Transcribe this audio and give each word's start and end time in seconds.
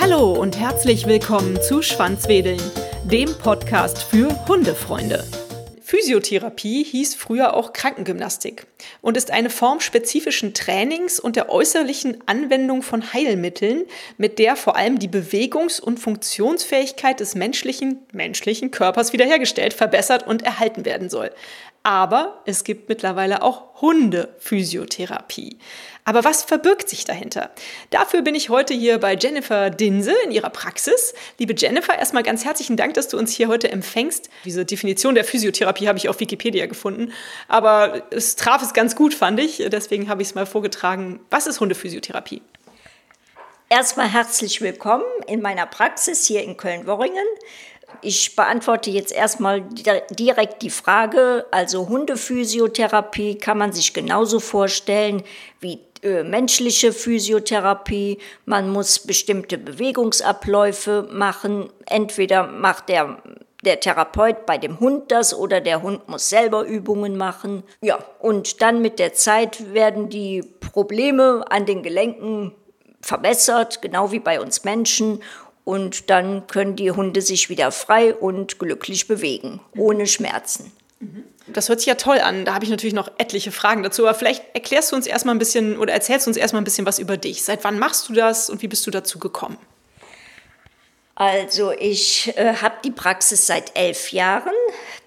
Hallo 0.00 0.32
und 0.32 0.58
herzlich 0.58 1.06
willkommen 1.06 1.60
zu 1.62 1.82
Schwanzwedeln, 1.82 2.60
dem 3.04 3.32
Podcast 3.38 4.02
für 4.02 4.28
Hundefreunde. 4.48 5.24
Physiotherapie 5.90 6.84
hieß 6.84 7.16
früher 7.16 7.54
auch 7.54 7.72
Krankengymnastik 7.72 8.66
und 9.00 9.16
ist 9.16 9.32
eine 9.32 9.50
Form 9.50 9.80
spezifischen 9.80 10.54
Trainings 10.54 11.18
und 11.18 11.34
der 11.34 11.50
äußerlichen 11.50 12.18
Anwendung 12.26 12.82
von 12.82 13.12
Heilmitteln, 13.12 13.86
mit 14.16 14.38
der 14.38 14.54
vor 14.54 14.76
allem 14.76 15.00
die 15.00 15.08
Bewegungs- 15.08 15.80
und 15.80 15.98
Funktionsfähigkeit 15.98 17.18
des 17.18 17.34
menschlichen, 17.34 17.98
menschlichen 18.12 18.70
Körpers 18.70 19.12
wiederhergestellt, 19.12 19.74
verbessert 19.74 20.26
und 20.28 20.42
erhalten 20.42 20.84
werden 20.84 21.10
soll. 21.10 21.32
Aber 21.82 22.42
es 22.44 22.64
gibt 22.64 22.90
mittlerweile 22.90 23.42
auch 23.42 23.80
Hundephysiotherapie. 23.80 25.58
Aber 26.04 26.24
was 26.24 26.42
verbirgt 26.42 26.90
sich 26.90 27.04
dahinter? 27.04 27.50
Dafür 27.88 28.20
bin 28.20 28.34
ich 28.34 28.50
heute 28.50 28.74
hier 28.74 28.98
bei 28.98 29.14
Jennifer 29.14 29.70
Dinse 29.70 30.12
in 30.24 30.30
ihrer 30.30 30.50
Praxis. 30.50 31.14
Liebe 31.38 31.54
Jennifer, 31.56 31.98
erstmal 31.98 32.22
ganz 32.22 32.44
herzlichen 32.44 32.76
Dank, 32.76 32.94
dass 32.94 33.08
du 33.08 33.16
uns 33.16 33.32
hier 33.32 33.48
heute 33.48 33.70
empfängst. 33.70 34.28
Diese 34.44 34.66
Definition 34.66 35.14
der 35.14 35.24
Physiotherapie 35.24 35.88
habe 35.88 35.96
ich 35.96 36.10
auf 36.10 36.20
Wikipedia 36.20 36.66
gefunden, 36.66 37.12
aber 37.48 38.02
es 38.10 38.36
traf 38.36 38.62
es 38.62 38.74
ganz 38.74 38.94
gut, 38.94 39.14
fand 39.14 39.40
ich. 39.40 39.64
Deswegen 39.68 40.08
habe 40.08 40.20
ich 40.20 40.28
es 40.28 40.34
mal 40.34 40.46
vorgetragen. 40.46 41.20
Was 41.30 41.46
ist 41.46 41.60
Hundephysiotherapie? 41.60 42.42
Erstmal 43.68 44.08
herzlich 44.08 44.60
willkommen 44.60 45.04
in 45.28 45.40
meiner 45.40 45.64
Praxis 45.64 46.26
hier 46.26 46.42
in 46.42 46.56
Köln-Worringen. 46.56 47.24
Ich 48.02 48.36
beantworte 48.36 48.90
jetzt 48.90 49.12
erstmal 49.12 49.62
direkt 50.10 50.62
die 50.62 50.70
Frage. 50.70 51.46
Also 51.50 51.88
Hundephysiotherapie 51.88 53.36
kann 53.36 53.58
man 53.58 53.72
sich 53.72 53.92
genauso 53.92 54.40
vorstellen 54.40 55.22
wie 55.60 55.80
äh, 56.02 56.22
menschliche 56.22 56.92
Physiotherapie. 56.92 58.18
Man 58.46 58.70
muss 58.70 58.98
bestimmte 58.98 59.58
Bewegungsabläufe 59.58 61.08
machen. 61.10 61.70
Entweder 61.86 62.46
macht 62.46 62.88
der 62.88 63.18
der 63.62 63.80
Therapeut 63.80 64.46
bei 64.46 64.58
dem 64.58 64.80
Hund 64.80 65.12
das 65.12 65.34
oder 65.34 65.60
der 65.60 65.82
Hund 65.82 66.08
muss 66.08 66.28
selber 66.28 66.64
Übungen 66.64 67.16
machen. 67.16 67.62
Ja, 67.82 67.98
und 68.18 68.62
dann 68.62 68.80
mit 68.80 68.98
der 68.98 69.12
Zeit 69.12 69.74
werden 69.74 70.08
die 70.08 70.42
Probleme 70.42 71.44
an 71.50 71.66
den 71.66 71.82
Gelenken 71.82 72.54
verbessert, 73.02 73.82
genau 73.82 74.12
wie 74.12 74.20
bei 74.20 74.40
uns 74.40 74.64
Menschen 74.64 75.22
und 75.70 76.10
dann 76.10 76.48
können 76.48 76.74
die 76.74 76.90
Hunde 76.90 77.22
sich 77.22 77.48
wieder 77.48 77.70
frei 77.70 78.12
und 78.12 78.58
glücklich 78.58 79.06
bewegen, 79.06 79.60
ohne 79.76 80.08
Schmerzen. 80.08 80.72
Das 81.46 81.68
hört 81.68 81.78
sich 81.78 81.86
ja 81.86 81.94
toll 81.94 82.18
an. 82.18 82.44
Da 82.44 82.54
habe 82.54 82.64
ich 82.64 82.70
natürlich 82.70 82.92
noch 82.92 83.08
etliche 83.18 83.52
Fragen 83.52 83.84
dazu. 83.84 84.04
Aber 84.06 84.18
vielleicht 84.18 84.42
erklärst 84.52 84.90
du 84.90 84.96
uns 84.96 85.06
erstmal 85.06 85.34
ein 85.34 85.38
bisschen 85.38 85.78
oder 85.78 85.92
erzählst 85.92 86.26
du 86.26 86.30
uns 86.30 86.36
erstmal 86.36 86.60
ein 86.60 86.64
bisschen 86.64 86.86
was 86.86 86.98
über 86.98 87.16
dich. 87.16 87.44
Seit 87.44 87.62
wann 87.62 87.78
machst 87.78 88.08
du 88.08 88.14
das 88.14 88.50
und 88.50 88.62
wie 88.62 88.68
bist 88.68 88.84
du 88.84 88.90
dazu 88.90 89.20
gekommen? 89.20 89.58
Also 91.14 91.72
ich 91.72 92.32
äh, 92.36 92.54
habe 92.54 92.76
die 92.84 92.90
Praxis 92.90 93.46
seit 93.46 93.76
elf 93.76 94.12
Jahren. 94.12 94.54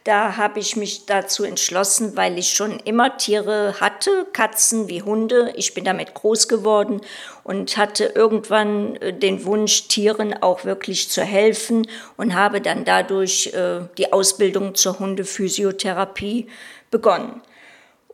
Da 0.03 0.35
habe 0.35 0.59
ich 0.59 0.75
mich 0.75 1.05
dazu 1.05 1.45
entschlossen, 1.45 2.17
weil 2.17 2.37
ich 2.37 2.49
schon 2.49 2.79
immer 2.81 3.17
Tiere 3.17 3.79
hatte, 3.79 4.27
Katzen 4.33 4.89
wie 4.89 5.01
Hunde. 5.01 5.53
Ich 5.55 5.73
bin 5.73 5.85
damit 5.85 6.13
groß 6.13 6.49
geworden 6.49 7.01
und 7.43 7.77
hatte 7.77 8.05
irgendwann 8.13 8.97
äh, 8.97 9.13
den 9.13 9.45
Wunsch, 9.45 9.87
Tieren 9.87 10.33
auch 10.43 10.65
wirklich 10.65 11.09
zu 11.09 11.23
helfen 11.23 11.87
und 12.17 12.35
habe 12.35 12.59
dann 12.59 12.83
dadurch 12.83 13.47
äh, 13.53 13.81
die 13.97 14.11
Ausbildung 14.11 14.75
zur 14.75 14.99
Hundephysiotherapie 14.99 16.47
begonnen. 16.91 17.41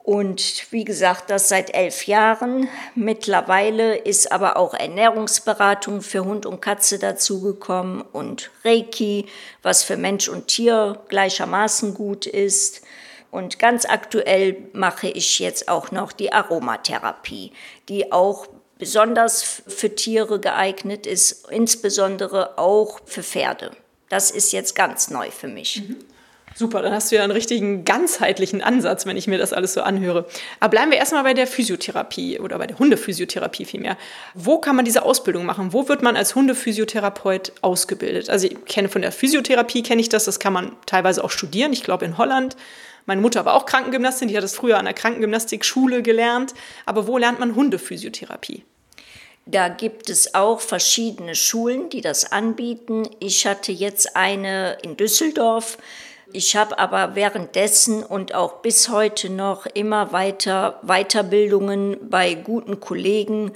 Und 0.09 0.71
wie 0.71 0.85
gesagt, 0.85 1.29
das 1.29 1.49
seit 1.49 1.75
elf 1.75 2.07
Jahren. 2.07 2.67
Mittlerweile 2.95 3.95
ist 3.95 4.31
aber 4.31 4.57
auch 4.57 4.73
Ernährungsberatung 4.73 6.01
für 6.01 6.25
Hund 6.25 6.47
und 6.47 6.63
Katze 6.63 6.97
dazugekommen 6.97 8.01
und 8.01 8.49
Reiki, 8.65 9.27
was 9.61 9.83
für 9.83 9.97
Mensch 9.97 10.27
und 10.27 10.47
Tier 10.47 10.99
gleichermaßen 11.09 11.93
gut 11.93 12.25
ist. 12.25 12.81
Und 13.29 13.59
ganz 13.59 13.85
aktuell 13.85 14.57
mache 14.73 15.09
ich 15.09 15.37
jetzt 15.37 15.69
auch 15.69 15.91
noch 15.91 16.11
die 16.11 16.33
Aromatherapie, 16.33 17.51
die 17.87 18.11
auch 18.11 18.47
besonders 18.79 19.61
für 19.67 19.93
Tiere 19.93 20.39
geeignet 20.39 21.05
ist, 21.05 21.51
insbesondere 21.51 22.57
auch 22.57 22.99
für 23.05 23.21
Pferde. 23.21 23.73
Das 24.09 24.31
ist 24.31 24.53
jetzt 24.53 24.73
ganz 24.73 25.11
neu 25.11 25.29
für 25.29 25.47
mich. 25.47 25.83
Mhm. 25.87 25.97
Super, 26.59 26.81
dann 26.81 26.91
hast 26.91 27.09
du 27.09 27.15
ja 27.15 27.23
einen 27.23 27.31
richtigen 27.31 27.85
ganzheitlichen 27.85 28.61
Ansatz, 28.61 29.05
wenn 29.05 29.15
ich 29.15 29.27
mir 29.27 29.37
das 29.37 29.53
alles 29.53 29.73
so 29.73 29.81
anhöre. 29.81 30.25
Aber 30.59 30.71
bleiben 30.71 30.91
wir 30.91 30.97
erstmal 30.97 31.23
bei 31.23 31.33
der 31.33 31.47
Physiotherapie 31.47 32.37
oder 32.37 32.57
bei 32.57 32.67
der 32.67 32.77
Hundephysiotherapie 32.77 33.63
vielmehr. 33.63 33.95
Wo 34.33 34.57
kann 34.57 34.75
man 34.75 34.83
diese 34.83 35.03
Ausbildung 35.03 35.45
machen? 35.45 35.71
Wo 35.71 35.87
wird 35.87 36.01
man 36.01 36.17
als 36.17 36.35
Hundephysiotherapeut 36.35 37.53
ausgebildet? 37.61 38.29
Also 38.29 38.47
ich 38.47 38.65
kenne 38.65 38.89
von 38.89 39.01
der 39.01 39.13
Physiotherapie, 39.13 39.83
kenne 39.83 40.01
ich 40.01 40.09
das, 40.09 40.25
das 40.25 40.41
kann 40.41 40.51
man 40.51 40.75
teilweise 40.85 41.23
auch 41.23 41.31
studieren, 41.31 41.71
ich 41.71 41.81
glaube 41.81 42.03
in 42.03 42.17
Holland. 42.17 42.57
Meine 43.05 43.21
Mutter 43.21 43.45
war 43.45 43.53
auch 43.53 43.65
Krankengymnastin, 43.65 44.27
die 44.27 44.35
hat 44.35 44.43
das 44.43 44.53
früher 44.53 44.79
an 44.79 44.83
der 44.83 44.93
Krankengymnastikschule 44.93 46.01
gelernt. 46.01 46.53
Aber 46.85 47.07
wo 47.07 47.17
lernt 47.17 47.39
man 47.39 47.55
Hundephysiotherapie? 47.55 48.65
Da 49.45 49.69
gibt 49.69 50.09
es 50.09 50.35
auch 50.35 50.59
verschiedene 50.59 51.35
Schulen, 51.35 51.89
die 51.89 52.01
das 52.01 52.33
anbieten. 52.33 53.07
Ich 53.21 53.47
hatte 53.47 53.71
jetzt 53.71 54.17
eine 54.17 54.77
in 54.83 54.97
Düsseldorf. 54.97 55.77
Ich 56.31 56.55
habe 56.55 56.77
aber 56.77 57.15
währenddessen 57.15 58.03
und 58.03 58.35
auch 58.35 58.61
bis 58.61 58.89
heute 58.89 59.29
noch 59.29 59.65
immer 59.65 60.11
weiter 60.11 60.79
Weiterbildungen 60.83 61.97
bei 62.09 62.35
guten 62.35 62.79
Kollegen 62.79 63.51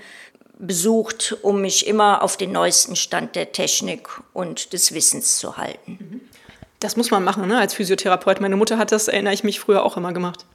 besucht, 0.58 1.38
um 1.42 1.62
mich 1.62 1.88
immer 1.88 2.24
auf 2.24 2.38
den 2.38 2.52
neuesten 2.52 2.96
Stand 2.96 3.36
der 3.36 3.52
Technik 3.52 4.10
und 4.34 4.74
des 4.74 4.94
Wissens 4.94 5.38
zu 5.38 5.58
halten. 5.58 6.22
Das 6.80 6.98
muss 6.98 7.12
man 7.12 7.24
machen, 7.24 7.48
ne? 7.48 7.60
als 7.60 7.74
Physiotherapeut. 7.74 8.42
Meine 8.42 8.56
Mutter 8.56 8.78
hat 8.78 8.92
das, 8.92 9.08
erinnere 9.08 9.34
ich 9.34 9.44
mich, 9.44 9.60
früher 9.60 9.84
auch 9.84 9.98
immer 9.98 10.12
gemacht. 10.12 10.46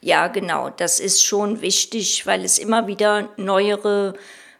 Ja, 0.00 0.28
genau. 0.28 0.70
Das 0.70 0.98
ist 0.98 1.22
schon 1.24 1.60
wichtig, 1.60 2.26
weil 2.26 2.44
es 2.44 2.58
immer 2.58 2.86
wieder 2.86 3.28
neuere, 3.36 4.14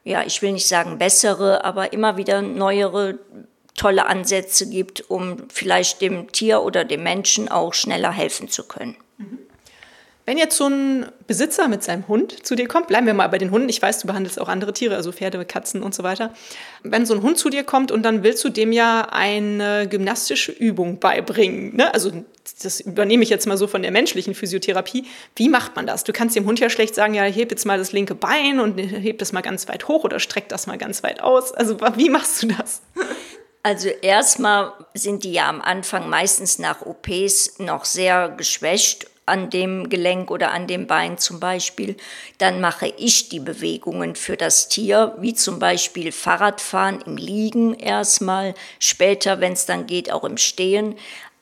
ja, 0.05 0.23
ich 0.23 0.43
will 0.43 0.53
nicht 0.53 0.67
sagen 0.67 0.99
bessere, 0.99 1.65
aber 1.65 1.93
immer 1.93 2.17
wieder 2.17 2.43
neuere 2.43 3.19
tolle 3.77 4.07
Ansätze 4.07 4.69
gibt, 4.69 5.11
um 5.11 5.49
vielleicht 5.53 6.01
dem 6.01 6.31
Tier 6.33 6.63
oder 6.63 6.85
dem 6.85 7.03
Menschen 7.03 7.49
auch 7.49 7.75
schneller 7.75 8.13
helfen 8.13 8.49
zu 8.49 8.65
können. 8.65 8.97
Wenn 10.31 10.39
jetzt 10.39 10.57
so 10.57 10.69
ein 10.69 11.07
Besitzer 11.27 11.67
mit 11.67 11.83
seinem 11.83 12.07
Hund 12.07 12.47
zu 12.47 12.55
dir 12.55 12.69
kommt, 12.69 12.87
bleiben 12.87 13.05
wir 13.05 13.15
mal 13.15 13.27
bei 13.27 13.39
den 13.39 13.51
Hunden. 13.51 13.69
Ich 13.69 13.83
weiß, 13.83 13.99
du 13.99 14.07
behandelst 14.07 14.41
auch 14.41 14.49
andere 14.49 14.73
Tiere, 14.73 14.95
also 14.95 15.11
Pferde, 15.11 15.45
Katzen 15.45 15.83
und 15.83 15.93
so 15.93 16.05
weiter. 16.05 16.33
Wenn 16.85 17.05
so 17.05 17.15
ein 17.15 17.23
Hund 17.23 17.37
zu 17.37 17.51
dir 17.51 17.65
kommt 17.65 17.91
und 17.91 18.05
dann 18.05 18.23
willst 18.23 18.45
du 18.45 18.49
dem 18.49 18.71
ja 18.71 19.09
eine 19.11 19.89
gymnastische 19.89 20.53
Übung 20.53 21.01
beibringen, 21.01 21.75
ne? 21.75 21.93
also 21.93 22.13
das 22.63 22.81
übernehme 22.81 23.25
ich 23.25 23.29
jetzt 23.29 23.49
mal 23.49 23.57
so 23.57 23.67
von 23.67 23.83
der 23.83 23.91
menschlichen 23.91 24.37
Physiotherapie. 24.37 25.05
Wie 25.35 25.49
macht 25.49 25.75
man 25.75 25.89
das? 25.89 26.05
Du 26.05 26.13
kannst 26.13 26.37
dem 26.37 26.47
Hund 26.47 26.61
ja 26.61 26.71
schlecht 26.71 26.95
sagen, 26.95 27.15
ja, 27.15 27.25
heb 27.25 27.51
jetzt 27.51 27.67
mal 27.67 27.79
das 27.79 27.91
linke 27.91 28.15
Bein 28.15 28.61
und 28.61 28.79
heb 28.79 29.19
das 29.19 29.33
mal 29.33 29.41
ganz 29.41 29.67
weit 29.67 29.89
hoch 29.89 30.05
oder 30.05 30.21
streck 30.21 30.49
das 30.49 30.69
mal 30.69 30.79
ganz 30.79 31.03
weit 31.03 31.23
aus. 31.23 31.53
Also 31.53 31.79
wie 31.97 32.09
machst 32.09 32.41
du 32.43 32.49
das? 32.49 32.83
Also 33.63 33.89
erstmal 33.89 34.73
sind 34.95 35.25
die 35.25 35.33
ja 35.33 35.49
am 35.49 35.61
Anfang 35.61 36.09
meistens 36.09 36.59
nach 36.59 36.81
OPs 36.81 37.59
noch 37.59 37.85
sehr 37.85 38.31
geschwächt 38.31 39.11
an 39.27 39.49
dem 39.49 39.89
Gelenk 39.89 40.31
oder 40.31 40.51
an 40.51 40.67
dem 40.67 40.87
Bein 40.87 41.17
zum 41.17 41.41
Beispiel, 41.41 41.97
dann 42.39 42.61
mache 42.61 42.93
ich 42.97 43.29
die 43.29 43.39
Bewegungen 43.39 44.17
für 44.17 44.37
das 44.37 44.69
Tier, 44.69 45.15
wie 45.21 45.35
zum 45.35 45.59
Beispiel 45.59 46.11
Fahrradfahren 46.11 47.01
im 47.03 47.17
Liegen 47.17 47.75
erstmal, 47.75 48.55
später, 48.81 49.41
wenn 49.41 49.53
es 49.53 49.67
dann 49.67 49.87
geht, 49.87 50.11
auch 50.11 50.25
im 50.25 50.37
Stehen 50.37 50.97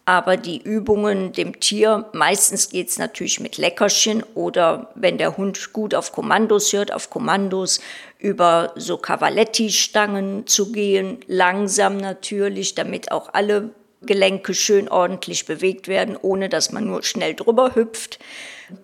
aber 0.08 0.38
die 0.38 0.62
Übungen 0.62 1.32
dem 1.32 1.60
Tier, 1.60 2.06
meistens 2.14 2.70
geht 2.70 2.88
es 2.88 2.98
natürlich 2.98 3.41
mit 3.41 3.58
Leckerchen 3.58 4.22
oder 4.34 4.91
wenn 4.94 5.19
der 5.19 5.36
Hund 5.36 5.74
gut 5.74 5.94
auf 5.94 6.12
Kommandos 6.12 6.72
hört, 6.72 6.94
auf 6.94 7.10
Kommandos 7.10 7.78
über 8.19 8.72
so 8.75 8.96
Cavaletti-Stangen 8.96 10.46
zu 10.46 10.72
gehen, 10.72 11.19
langsam 11.26 11.99
natürlich, 11.99 12.75
damit 12.75 13.12
auch 13.12 13.34
alle 13.34 13.69
Gelenke 14.00 14.55
schön 14.55 14.88
ordentlich 14.88 15.44
bewegt 15.44 15.88
werden, 15.88 16.16
ohne 16.16 16.49
dass 16.49 16.72
man 16.72 16.87
nur 16.87 17.02
schnell 17.02 17.34
drüber 17.34 17.75
hüpft. 17.75 18.19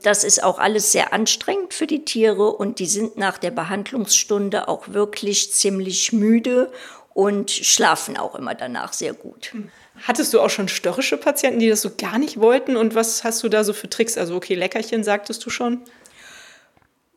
Das 0.02 0.24
ist 0.24 0.44
auch 0.44 0.58
alles 0.58 0.92
sehr 0.92 1.14
anstrengend 1.14 1.72
für 1.72 1.86
die 1.86 2.04
Tiere 2.04 2.50
und 2.52 2.80
die 2.80 2.86
sind 2.86 3.16
nach 3.16 3.38
der 3.38 3.50
Behandlungsstunde 3.50 4.68
auch 4.68 4.88
wirklich 4.88 5.54
ziemlich 5.54 6.12
müde 6.12 6.70
und 7.14 7.50
schlafen 7.50 8.18
auch 8.18 8.34
immer 8.34 8.54
danach 8.54 8.92
sehr 8.92 9.14
gut. 9.14 9.54
Hattest 10.02 10.34
du 10.34 10.40
auch 10.40 10.50
schon 10.50 10.68
störrische 10.68 11.16
Patienten, 11.16 11.60
die 11.60 11.68
das 11.68 11.82
so 11.82 11.90
gar 11.96 12.18
nicht 12.18 12.40
wollten? 12.40 12.76
Und 12.76 12.94
was 12.94 13.24
hast 13.24 13.42
du 13.42 13.48
da 13.48 13.64
so 13.64 13.72
für 13.72 13.88
Tricks? 13.88 14.18
Also, 14.18 14.34
okay, 14.34 14.54
Leckerchen 14.54 15.04
sagtest 15.04 15.44
du 15.46 15.50
schon. 15.50 15.82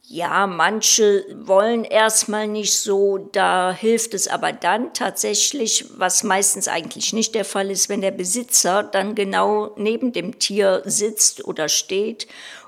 Ja, 0.10 0.48
manche 0.48 1.26
wollen 1.36 1.84
erstmal 1.84 2.48
nicht 2.48 2.80
so, 2.80 3.18
da 3.18 3.74
hilft 3.74 4.14
es 4.14 4.30
aber 4.30 4.54
dann 4.54 4.94
tatsächlich, 4.94 5.84
was 5.98 6.24
meistens 6.24 6.70
eigentlich 6.70 7.12
nicht 7.12 7.36
der 7.36 7.44
Fall 7.44 7.70
ist, 7.70 7.90
wenn 7.90 8.00
der 8.00 8.12
Besitzer 8.12 8.84
dann 8.84 9.16
genau 9.16 9.74
neben 9.76 10.14
dem 10.14 10.40
Tier 10.40 10.82
sitzt 10.86 11.44
oder 11.44 11.68
steht 11.68 12.28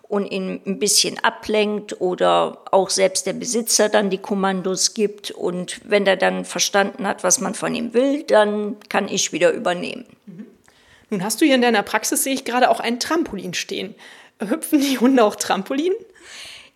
und 0.09 0.25
ihn 0.25 0.59
ein 0.65 0.79
bisschen 0.79 1.19
ablenkt 1.19 2.01
oder 2.01 2.63
auch 2.71 2.89
selbst 2.89 3.27
der 3.27 3.33
Besitzer 3.33 3.89
dann 3.89 4.09
die 4.09 4.17
Kommandos 4.17 4.95
gibt. 4.95 5.29
Und 5.29 5.79
wenn 5.85 6.06
er 6.07 6.17
dann 6.17 6.45
verstanden 6.45 7.07
hat, 7.07 7.23
was 7.23 7.39
man 7.39 7.53
von 7.53 7.75
ihm 7.75 7.94
will, 7.94 8.23
dann 8.23 8.77
kann 8.89 9.07
ich 9.07 9.31
wieder 9.31 9.53
übernehmen. 9.53 10.06
Nun 11.11 11.23
hast 11.23 11.39
du 11.39 11.45
hier 11.45 11.56
in 11.56 11.61
deiner 11.61 11.83
Praxis, 11.83 12.23
sehe 12.23 12.33
ich 12.33 12.44
gerade, 12.44 12.71
auch 12.71 12.79
ein 12.79 13.00
Trampolin 13.00 13.53
stehen. 13.53 13.94
Hüpfen 14.39 14.81
die 14.81 14.97
Hunde 14.97 15.23
auch 15.23 15.35
Trampolin? 15.35 15.94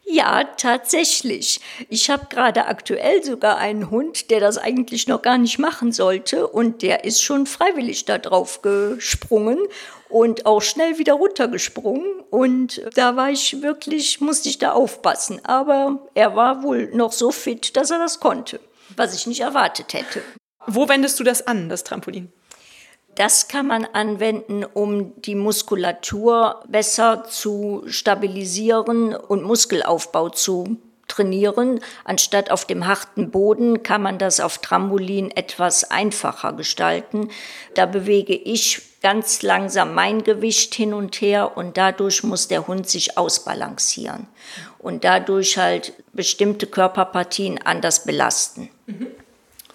Ja, 0.05 0.43
tatsächlich. 0.43 1.61
Ich 1.87 2.09
habe 2.09 2.27
gerade 2.29 2.65
aktuell 2.65 3.23
sogar 3.23 3.57
einen 3.57 3.89
Hund, 3.89 4.29
der 4.31 4.41
das 4.41 4.57
eigentlich 4.57 5.07
noch 5.07 5.21
gar 5.21 5.37
nicht 5.37 5.59
machen 5.59 5.91
sollte 5.93 6.47
und 6.47 6.81
der 6.81 7.05
ist 7.05 7.21
schon 7.21 7.45
freiwillig 7.45 8.05
da 8.05 8.17
drauf 8.17 8.61
gesprungen 8.61 9.59
und 10.09 10.45
auch 10.45 10.61
schnell 10.61 10.97
wieder 10.97 11.13
runtergesprungen 11.13 12.19
und 12.29 12.81
da 12.95 13.15
war 13.15 13.31
ich 13.31 13.61
wirklich, 13.61 14.19
musste 14.19 14.49
ich 14.49 14.57
da 14.57 14.73
aufpassen, 14.73 15.39
aber 15.45 15.99
er 16.13 16.35
war 16.35 16.63
wohl 16.63 16.89
noch 16.93 17.13
so 17.13 17.31
fit, 17.31 17.75
dass 17.77 17.89
er 17.89 17.99
das 17.99 18.19
konnte, 18.19 18.59
was 18.97 19.15
ich 19.15 19.25
nicht 19.25 19.39
erwartet 19.39 19.93
hätte. 19.93 20.21
Wo 20.67 20.89
wendest 20.89 21.19
du 21.19 21.23
das 21.23 21.47
an, 21.47 21.69
das 21.69 21.83
Trampolin? 21.83 22.31
Das 23.15 23.47
kann 23.47 23.67
man 23.67 23.85
anwenden, 23.85 24.63
um 24.63 25.19
die 25.21 25.35
Muskulatur 25.35 26.63
besser 26.67 27.25
zu 27.25 27.83
stabilisieren 27.85 29.15
und 29.15 29.43
Muskelaufbau 29.43 30.29
zu 30.29 30.77
trainieren. 31.07 31.79
Anstatt 32.05 32.49
auf 32.49 32.65
dem 32.65 32.87
harten 32.87 33.29
Boden 33.29 33.83
kann 33.83 34.01
man 34.01 34.17
das 34.17 34.39
auf 34.39 34.57
Trampolin 34.57 35.29
etwas 35.31 35.91
einfacher 35.91 36.53
gestalten. 36.53 37.29
Da 37.75 37.85
bewege 37.85 38.33
ich 38.33 38.81
ganz 39.01 39.41
langsam 39.41 39.93
mein 39.93 40.23
Gewicht 40.23 40.73
hin 40.73 40.93
und 40.93 41.19
her 41.21 41.57
und 41.57 41.77
dadurch 41.77 42.23
muss 42.23 42.47
der 42.47 42.67
Hund 42.67 42.89
sich 42.89 43.17
ausbalancieren 43.17 44.27
und 44.79 45.03
dadurch 45.03 45.57
halt 45.57 45.93
bestimmte 46.13 46.67
Körperpartien 46.67 47.59
anders 47.63 48.05
belasten. 48.05 48.69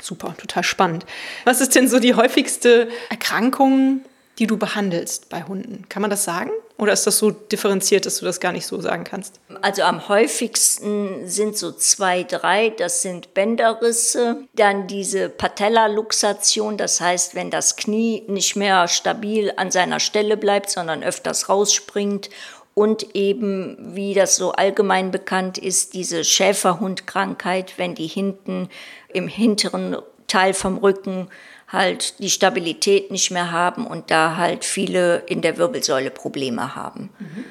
Super, 0.08 0.34
total 0.38 0.62
spannend. 0.62 1.04
Was 1.44 1.60
ist 1.60 1.74
denn 1.74 1.86
so 1.86 1.98
die 1.98 2.14
häufigste 2.14 2.88
Erkrankung, 3.10 4.00
die 4.38 4.46
du 4.46 4.56
behandelst 4.56 5.28
bei 5.28 5.42
Hunden? 5.42 5.84
Kann 5.90 6.00
man 6.00 6.10
das 6.10 6.24
sagen? 6.24 6.50
Oder 6.78 6.94
ist 6.94 7.06
das 7.06 7.18
so 7.18 7.30
differenziert, 7.30 8.06
dass 8.06 8.20
du 8.20 8.24
das 8.24 8.40
gar 8.40 8.52
nicht 8.52 8.64
so 8.64 8.80
sagen 8.80 9.04
kannst? 9.04 9.38
Also 9.60 9.82
am 9.82 10.08
häufigsten 10.08 11.28
sind 11.28 11.58
so 11.58 11.72
zwei, 11.72 12.22
drei. 12.22 12.70
Das 12.70 13.02
sind 13.02 13.34
Bänderrisse, 13.34 14.44
dann 14.54 14.86
diese 14.86 15.28
Patella-Luxation, 15.28 16.78
das 16.78 17.02
heißt, 17.02 17.34
wenn 17.34 17.50
das 17.50 17.76
Knie 17.76 18.22
nicht 18.28 18.56
mehr 18.56 18.88
stabil 18.88 19.52
an 19.58 19.70
seiner 19.70 20.00
Stelle 20.00 20.38
bleibt, 20.38 20.70
sondern 20.70 21.02
öfters 21.02 21.50
rausspringt 21.50 22.30
und 22.78 23.16
eben, 23.16 23.76
wie 23.96 24.14
das 24.14 24.36
so 24.36 24.52
allgemein 24.52 25.10
bekannt 25.10 25.58
ist, 25.58 25.94
diese 25.94 26.22
Schäferhundkrankheit, 26.22 27.74
wenn 27.76 27.96
die 27.96 28.06
hinten 28.06 28.68
im 29.08 29.28
hinteren 29.28 29.96
Teil 30.26 30.54
vom 30.54 30.78
Rücken 30.78 31.28
halt 31.68 32.18
die 32.18 32.30
Stabilität 32.30 33.10
nicht 33.10 33.30
mehr 33.30 33.52
haben 33.52 33.86
und 33.86 34.10
da 34.10 34.36
halt 34.36 34.64
viele 34.64 35.18
in 35.26 35.42
der 35.42 35.58
Wirbelsäule 35.58 36.10
Probleme 36.10 36.74
haben. 36.74 37.10
Mhm. 37.18 37.44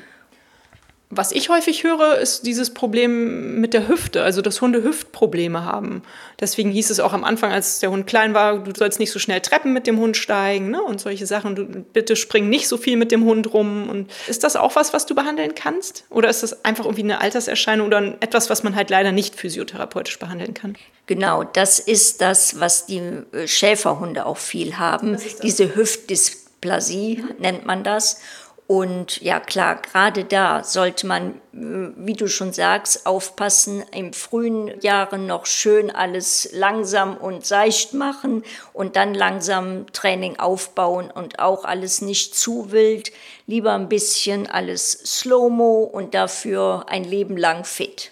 Was 1.09 1.31
ich 1.31 1.47
häufig 1.47 1.85
höre, 1.85 2.17
ist 2.17 2.45
dieses 2.45 2.73
Problem 2.73 3.61
mit 3.61 3.73
der 3.73 3.87
Hüfte, 3.87 4.23
also 4.23 4.41
dass 4.41 4.59
Hunde 4.59 4.83
Hüftprobleme 4.83 5.63
haben. 5.63 6.03
Deswegen 6.41 6.69
hieß 6.69 6.89
es 6.89 6.99
auch 6.99 7.13
am 7.13 7.23
Anfang, 7.23 7.53
als 7.53 7.79
der 7.79 7.91
Hund 7.91 8.07
klein 8.07 8.33
war, 8.33 8.59
du 8.59 8.73
sollst 8.75 8.99
nicht 8.99 9.11
so 9.11 9.17
schnell 9.17 9.39
Treppen 9.39 9.71
mit 9.71 9.87
dem 9.87 9.99
Hund 9.99 10.17
steigen 10.17 10.69
ne? 10.69 10.83
und 10.83 10.99
solche 10.99 11.25
Sachen. 11.25 11.55
Du, 11.55 11.65
bitte 11.65 12.17
spring 12.17 12.49
nicht 12.49 12.67
so 12.67 12.75
viel 12.75 12.97
mit 12.97 13.13
dem 13.13 13.23
Hund 13.23 13.53
rum. 13.53 13.87
Und 13.89 14.11
ist 14.27 14.43
das 14.43 14.57
auch 14.57 14.75
was, 14.75 14.91
was 14.91 15.05
du 15.05 15.15
behandeln 15.15 15.55
kannst? 15.55 16.03
Oder 16.09 16.27
ist 16.29 16.43
das 16.43 16.65
einfach 16.65 16.83
irgendwie 16.83 17.03
eine 17.03 17.21
Alterserscheinung 17.21 17.87
oder 17.87 18.17
etwas, 18.19 18.49
was 18.49 18.63
man 18.63 18.75
halt 18.75 18.89
leider 18.89 19.13
nicht 19.13 19.35
physiotherapeutisch 19.35 20.19
behandeln 20.19 20.53
kann? 20.53 20.75
Genau, 21.05 21.45
das 21.45 21.79
ist 21.79 22.19
das, 22.19 22.59
was 22.59 22.85
die 22.85 22.97
äh, 22.97 23.47
Schäferhunde 23.47 24.25
auch 24.25 24.37
viel 24.37 24.77
haben. 24.77 25.17
Diese 25.41 25.73
Hüftdysplasie 25.73 27.23
nennt 27.39 27.65
man 27.65 27.85
das. 27.85 28.19
Und 28.67 29.21
ja 29.21 29.39
klar, 29.39 29.81
gerade 29.81 30.25
da 30.25 30.61
sollte 30.61 31.07
man, 31.07 31.35
äh, 31.53 31.93
wie 31.95 32.13
du 32.13 32.27
schon 32.27 32.51
sagst, 32.51 33.05
aufpassen, 33.05 33.83
im 33.93 34.11
frühen 34.11 34.79
Jahren 34.81 35.25
noch 35.25 35.45
schön 35.45 35.89
alles 35.89 36.49
langsam 36.51 37.15
und 37.15 37.45
seicht 37.45 37.93
machen 37.93 38.43
und 38.73 38.97
dann 38.97 39.13
langsam 39.13 39.85
Training 39.93 40.37
aufbauen 40.37 41.09
und 41.09 41.39
auch 41.39 41.63
alles 41.63 42.01
nicht 42.01 42.35
zu 42.35 42.71
wild, 42.71 43.13
lieber 43.45 43.71
ein 43.71 43.87
bisschen 43.87 44.47
alles 44.47 44.91
slow-mo 44.91 45.83
und 45.83 46.13
dafür 46.13 46.85
ein 46.89 47.05
Leben 47.05 47.37
lang 47.37 47.63
fit 47.63 48.11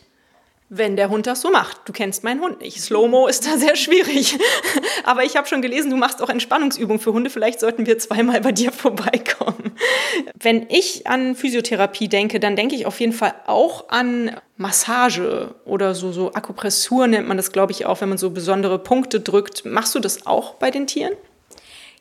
wenn 0.69 0.95
der 0.95 1.09
Hund 1.09 1.27
das 1.27 1.41
so 1.41 1.51
macht. 1.51 1.81
Du 1.85 1.94
kennst 1.94 2.23
meinen 2.23 2.41
Hund 2.41 2.62
nicht. 2.62 2.81
Slow-Mo 2.81 3.27
ist 3.27 3.45
da 3.45 3.57
sehr 3.57 3.75
schwierig. 3.75 4.38
Aber 5.03 5.23
ich 5.23 5.38
habe 5.38 5.47
schon 5.47 5.62
gelesen, 5.62 5.91
du 5.91 5.97
machst 5.97 6.21
auch 6.21 6.29
Entspannungsübungen 6.29 7.00
für 7.00 7.13
Hunde. 7.13 7.29
Vielleicht 7.29 7.59
sollten 7.59 7.85
wir 7.85 8.00
zweimal 8.00 8.41
bei 8.41 8.51
dir 8.51 8.71
vorbeikommen. 8.73 9.75
Wenn 10.33 10.65
ich 10.69 11.06
an 11.07 11.35
Physiotherapie 11.35 12.07
denke, 12.07 12.39
dann 12.39 12.56
denke 12.56 12.75
ich 12.75 12.85
auf 12.85 13.00
jeden 13.00 13.13
Fall 13.13 13.35
auch 13.45 13.89
an 13.89 14.35
Massage 14.57 15.53
oder 15.65 15.94
so, 15.94 16.12
so 16.12 16.33
Akupressur 16.33 17.07
nennt 17.07 17.27
man 17.27 17.38
das, 17.38 17.51
glaube 17.51 17.71
ich, 17.71 17.85
auch, 17.85 18.01
wenn 18.01 18.09
man 18.09 18.17
so 18.17 18.31
besondere 18.31 18.79
Punkte 18.79 19.19
drückt. 19.19 19.65
Machst 19.65 19.94
du 19.94 20.00
das 20.00 20.25
auch 20.25 20.56
bei 20.56 20.71
den 20.71 20.88
Tieren? 20.88 21.13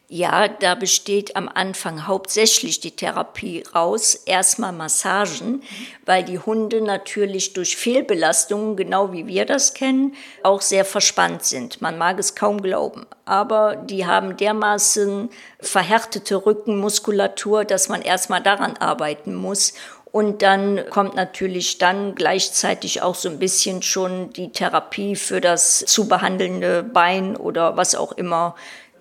Ja, 0.09 0.49
da 0.49 0.75
besteht 0.75 1.35
am 1.35 1.49
Anfang 1.49 2.07
hauptsächlich 2.07 2.79
die 2.79 2.91
Therapie 2.91 3.65
raus. 3.75 4.15
Erstmal 4.15 4.73
Massagen, 4.73 5.63
weil 6.05 6.23
die 6.23 6.39
Hunde 6.39 6.83
natürlich 6.83 7.55
durch 7.55 7.77
Fehlbelastungen, 7.77 8.77
genau 8.77 9.13
wie 9.13 9.27
wir 9.27 9.47
das 9.47 9.73
kennen, 9.73 10.15
auch 10.43 10.61
sehr 10.61 10.85
verspannt 10.85 11.45
sind. 11.45 11.81
Man 11.81 11.97
mag 11.97 12.19
es 12.19 12.35
kaum 12.35 12.61
glauben. 12.61 13.07
Aber 13.25 13.77
die 13.77 14.05
haben 14.05 14.37
dermaßen 14.37 15.31
verhärtete 15.61 16.45
Rückenmuskulatur, 16.45 17.65
dass 17.65 17.89
man 17.89 18.03
erstmal 18.03 18.43
daran 18.43 18.77
arbeiten 18.77 19.35
muss. 19.35 19.73
Und 20.15 20.43
dann 20.43 20.85
kommt 20.91 21.17
natürlich 21.17 21.79
dann 21.79 22.15
gleichzeitig 22.15 23.03
auch 23.03 23.17
so 23.17 23.29
ein 23.29 23.41
bisschen 23.41 23.83
schon 23.83 24.33
die 24.33 24.53
Therapie 24.53 25.17
für 25.17 25.41
das 25.41 25.79
zu 25.79 26.07
behandelnde 26.07 26.85
Bein 26.85 27.37
oder 27.37 27.77
was 27.77 27.97
auch 27.97 28.13
immer 28.13 28.55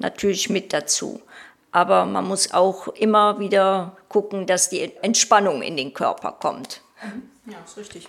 natürlich 0.03 0.49
mit 0.49 0.73
dazu. 0.73 1.21
Aber 1.71 2.05
man 2.05 2.27
muss 2.27 2.53
auch 2.53 2.87
immer 2.89 3.39
wieder 3.39 3.97
gucken, 4.07 4.45
dass 4.45 4.69
die 4.69 4.91
Entspannung 5.01 5.63
in 5.63 5.75
den 5.75 5.93
Körper 5.93 6.33
kommt. 6.33 6.81
Ja, 7.45 7.55
ist 7.65 7.77
richtig. 7.77 8.07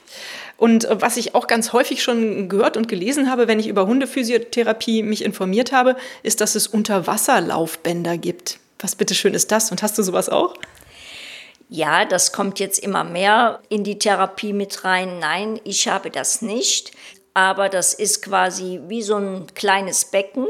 Und 0.57 0.85
äh, 0.85 1.01
was 1.01 1.17
ich 1.17 1.35
auch 1.35 1.47
ganz 1.47 1.73
häufig 1.73 2.03
schon 2.03 2.49
gehört 2.49 2.77
und 2.77 2.87
gelesen 2.87 3.31
habe, 3.31 3.49
wenn 3.49 3.59
ich 3.59 3.67
über 3.67 3.87
Hundephysiotherapie 3.87 5.03
mich 5.03 5.25
informiert 5.25 5.73
habe, 5.73 5.97
ist, 6.23 6.41
dass 6.41 6.55
es 6.55 6.69
Unterwasserlaufbänder 6.69 8.17
gibt. 8.17 8.61
Was 8.79 8.95
bitteschön 8.95 9.35
ist 9.35 9.51
das? 9.51 9.71
Und 9.73 9.83
hast 9.83 9.99
du 9.99 10.03
sowas 10.03 10.29
auch? 10.29 10.55
Ja, 11.69 12.05
das 12.05 12.33
kommt 12.33 12.61
jetzt 12.61 12.79
immer 12.79 13.03
mehr 13.03 13.61
in 13.69 13.83
die 13.83 13.99
Therapie 13.99 14.53
mit 14.53 14.85
rein. 14.85 15.19
Nein, 15.19 15.61
ich 15.65 15.89
habe 15.89 16.11
das 16.11 16.43
nicht. 16.43 16.93
Aber 17.33 17.69
das 17.69 17.95
ist 17.95 18.23
quasi 18.23 18.81
wie 18.87 19.03
so 19.03 19.17
ein 19.17 19.47
kleines 19.55 20.05
Becken, 20.05 20.47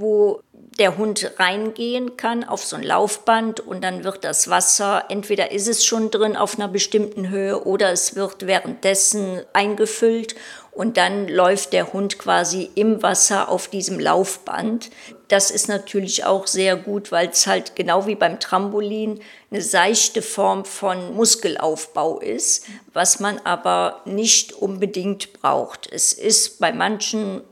wo 0.00 0.40
der 0.78 0.96
Hund 0.96 1.32
reingehen 1.38 2.16
kann 2.16 2.42
auf 2.42 2.64
so 2.64 2.76
ein 2.76 2.82
Laufband 2.82 3.60
und 3.60 3.84
dann 3.84 4.02
wird 4.02 4.24
das 4.24 4.48
Wasser, 4.48 5.04
entweder 5.10 5.52
ist 5.52 5.68
es 5.68 5.84
schon 5.84 6.10
drin 6.10 6.36
auf 6.36 6.58
einer 6.58 6.68
bestimmten 6.68 7.28
Höhe 7.28 7.64
oder 7.64 7.92
es 7.92 8.16
wird 8.16 8.46
währenddessen 8.46 9.42
eingefüllt 9.52 10.36
und 10.72 10.96
dann 10.96 11.28
läuft 11.28 11.74
der 11.74 11.92
Hund 11.92 12.18
quasi 12.18 12.70
im 12.74 13.02
Wasser 13.02 13.50
auf 13.50 13.68
diesem 13.68 13.98
Laufband. 13.98 14.90
Das 15.28 15.50
ist 15.50 15.68
natürlich 15.68 16.24
auch 16.24 16.46
sehr 16.46 16.76
gut, 16.76 17.12
weil 17.12 17.28
es 17.28 17.46
halt 17.46 17.76
genau 17.76 18.06
wie 18.06 18.14
beim 18.14 18.40
Trampolin 18.40 19.20
eine 19.50 19.60
seichte 19.60 20.22
Form 20.22 20.64
von 20.64 21.14
Muskelaufbau 21.14 22.20
ist, 22.20 22.66
was 22.94 23.20
man 23.20 23.38
aber 23.44 24.00
nicht 24.06 24.52
unbedingt 24.52 25.34
braucht. 25.34 25.92
Es 25.92 26.12
ist 26.12 26.60
bei 26.60 26.72
manchen 26.72 27.42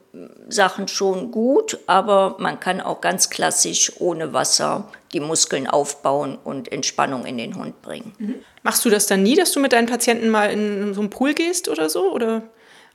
Sachen 0.49 0.89
schon 0.89 1.31
gut, 1.31 1.79
aber 1.87 2.37
man 2.39 2.61
kann 2.61 2.81
auch 2.81 3.01
ganz 3.01 3.31
klassisch 3.31 3.93
ohne 3.99 4.33
Wasser 4.33 4.91
die 5.13 5.21
Muskeln 5.21 5.67
aufbauen 5.67 6.39
und 6.43 6.73
Entspannung 6.73 7.25
in 7.25 7.39
den 7.39 7.57
Hund 7.57 7.81
bringen. 7.83 8.13
Mhm. 8.19 8.35
Machst 8.63 8.85
du 8.85 8.91
das 8.91 9.07
dann 9.07 9.23
nie, 9.23 9.37
dass 9.37 9.53
du 9.53 9.61
mit 9.61 9.73
deinen 9.73 9.87
Patienten 9.87 10.29
mal 10.29 10.51
in 10.51 10.95
so 10.95 11.01
einen 11.01 11.11
Pool 11.11 11.35
gehst 11.35 11.69
oder 11.69 11.89
so? 11.89 12.13
Oder? 12.13 12.43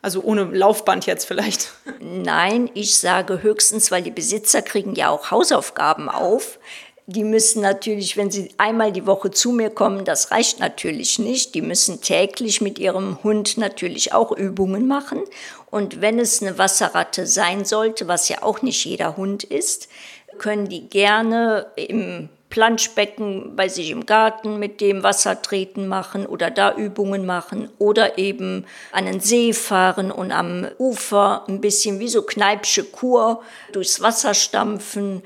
Also 0.01 0.21
ohne 0.21 0.43
Laufband 0.43 1.05
jetzt 1.05 1.25
vielleicht. 1.25 1.71
Nein, 2.01 2.69
ich 2.73 2.97
sage 2.97 3.41
höchstens, 3.41 3.89
weil 3.89 4.03
die 4.03 4.11
Besitzer 4.11 4.61
kriegen 4.61 4.95
ja 4.95 5.09
auch 5.09 5.31
Hausaufgaben 5.31 6.09
auf. 6.09 6.59
Die 7.05 7.25
müssen 7.25 7.61
natürlich, 7.61 8.15
wenn 8.15 8.31
sie 8.31 8.51
einmal 8.57 8.93
die 8.93 9.05
Woche 9.05 9.29
zu 9.29 9.51
mir 9.51 9.69
kommen, 9.69 10.05
das 10.05 10.31
reicht 10.31 10.61
natürlich 10.61 11.19
nicht. 11.19 11.53
Die 11.53 11.61
müssen 11.61 11.99
täglich 11.99 12.61
mit 12.61 12.79
ihrem 12.79 13.21
Hund 13.23 13.57
natürlich 13.57 14.13
auch 14.13 14.31
Übungen 14.31 14.87
machen. 14.87 15.21
Und 15.69 15.99
wenn 15.99 16.17
es 16.17 16.41
eine 16.41 16.57
Wasserratte 16.57 17.27
sein 17.27 17.65
sollte, 17.65 18.07
was 18.07 18.29
ja 18.29 18.41
auch 18.41 18.61
nicht 18.61 18.85
jeder 18.85 19.17
Hund 19.17 19.43
ist, 19.43 19.89
können 20.37 20.69
die 20.69 20.87
gerne 20.87 21.67
im 21.75 22.29
Planschbecken 22.53 23.55
bei 23.55 23.67
sich 23.67 23.89
im 23.89 24.05
Garten 24.05 24.59
mit 24.59 24.79
dem 24.79 25.01
Wasser 25.01 25.41
treten 25.41 25.87
machen 25.87 26.27
oder 26.27 26.51
da 26.51 26.75
Übungen 26.75 27.25
machen 27.25 27.67
oder 27.79 28.19
eben 28.19 28.65
an 28.91 29.07
den 29.07 29.19
See 29.19 29.53
fahren 29.53 30.11
und 30.11 30.31
am 30.31 30.67
Ufer 30.77 31.43
ein 31.47 31.61
bisschen 31.61 31.99
wie 31.99 32.07
so 32.07 32.21
Kneipsche 32.21 32.83
Kur 32.83 33.41
durchs 33.71 34.01
Wasser 34.01 34.35
stampfen. 34.35 35.23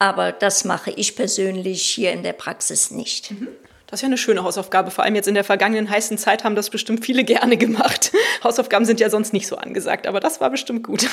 Aber 0.00 0.32
das 0.32 0.64
mache 0.64 0.90
ich 0.90 1.14
persönlich 1.14 1.82
hier 1.82 2.10
in 2.12 2.22
der 2.22 2.32
Praxis 2.32 2.90
nicht. 2.90 3.32
Mhm. 3.32 3.48
Das 3.86 3.98
ist 3.98 4.02
ja 4.02 4.06
eine 4.06 4.16
schöne 4.16 4.42
Hausaufgabe. 4.44 4.90
Vor 4.90 5.04
allem 5.04 5.14
jetzt 5.14 5.28
in 5.28 5.34
der 5.34 5.44
vergangenen 5.44 5.90
heißen 5.90 6.16
Zeit 6.16 6.42
haben 6.42 6.54
das 6.54 6.70
bestimmt 6.70 7.04
viele 7.04 7.22
gerne 7.22 7.58
gemacht. 7.58 8.12
Hausaufgaben 8.44 8.86
sind 8.86 8.98
ja 8.98 9.10
sonst 9.10 9.34
nicht 9.34 9.46
so 9.46 9.56
angesagt, 9.56 10.06
aber 10.06 10.18
das 10.20 10.40
war 10.40 10.48
bestimmt 10.48 10.84
gut. 10.84 11.06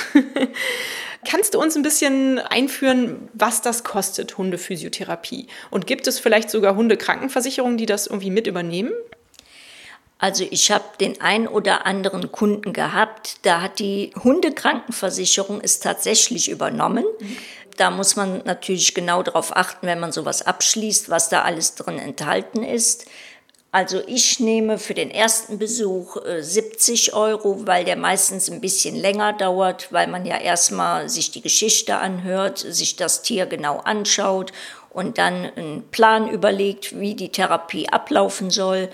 Kannst 1.27 1.53
du 1.53 1.59
uns 1.59 1.75
ein 1.75 1.81
bisschen 1.81 2.39
einführen, 2.39 3.27
was 3.33 3.61
das 3.61 3.83
kostet, 3.83 4.37
Hundephysiotherapie? 4.37 5.47
Und 5.69 5.85
gibt 5.85 6.07
es 6.07 6.19
vielleicht 6.19 6.49
sogar 6.49 6.77
Hundekrankenversicherungen, 6.77 7.77
die 7.77 7.87
das 7.87 8.07
irgendwie 8.07 8.31
mit 8.31 8.47
übernehmen? 8.47 8.93
Also 10.19 10.45
ich 10.49 10.71
habe 10.71 10.85
den 10.99 11.19
ein 11.19 11.47
oder 11.47 11.85
anderen 11.85 12.31
Kunden 12.31 12.71
gehabt, 12.71 13.37
da 13.41 13.61
hat 13.61 13.79
die 13.79 14.11
Hundekrankenversicherung 14.23 15.59
es 15.61 15.79
tatsächlich 15.79 16.49
übernommen. 16.49 17.05
Mhm. 17.19 17.37
Da 17.77 17.91
muss 17.91 18.15
man 18.15 18.41
natürlich 18.43 18.93
genau 18.93 19.23
darauf 19.23 19.55
achten, 19.55 19.87
wenn 19.87 19.99
man 19.99 20.11
sowas 20.11 20.41
abschließt, 20.41 21.09
was 21.09 21.29
da 21.29 21.43
alles 21.43 21.75
drin 21.75 21.99
enthalten 21.99 22.63
ist. 22.63 23.05
Also 23.71 24.01
ich 24.07 24.39
nehme 24.39 24.79
für 24.79 24.95
den 24.95 25.11
ersten 25.11 25.59
Besuch 25.59 26.17
70 26.39 27.09
äh, 27.09 27.11
Euro, 27.11 27.67
weil 27.67 27.85
der 27.85 27.95
meistens 27.95 28.49
ein 28.49 28.61
bisschen 28.61 28.95
länger 28.95 29.33
dauert, 29.33 29.93
weil 29.93 30.07
man 30.07 30.25
ja 30.25 30.37
erstmal 30.37 31.09
sich 31.09 31.31
die 31.31 31.41
Geschichte 31.41 31.97
anhört, 31.97 32.57
sich 32.57 32.95
das 32.95 33.21
Tier 33.21 33.45
genau 33.45 33.77
anschaut 33.79 34.51
und 34.89 35.19
dann 35.19 35.51
einen 35.55 35.83
Plan 35.91 36.27
überlegt, 36.27 36.99
wie 36.99 37.13
die 37.13 37.29
Therapie 37.29 37.89
ablaufen 37.89 38.49
soll. 38.49 38.89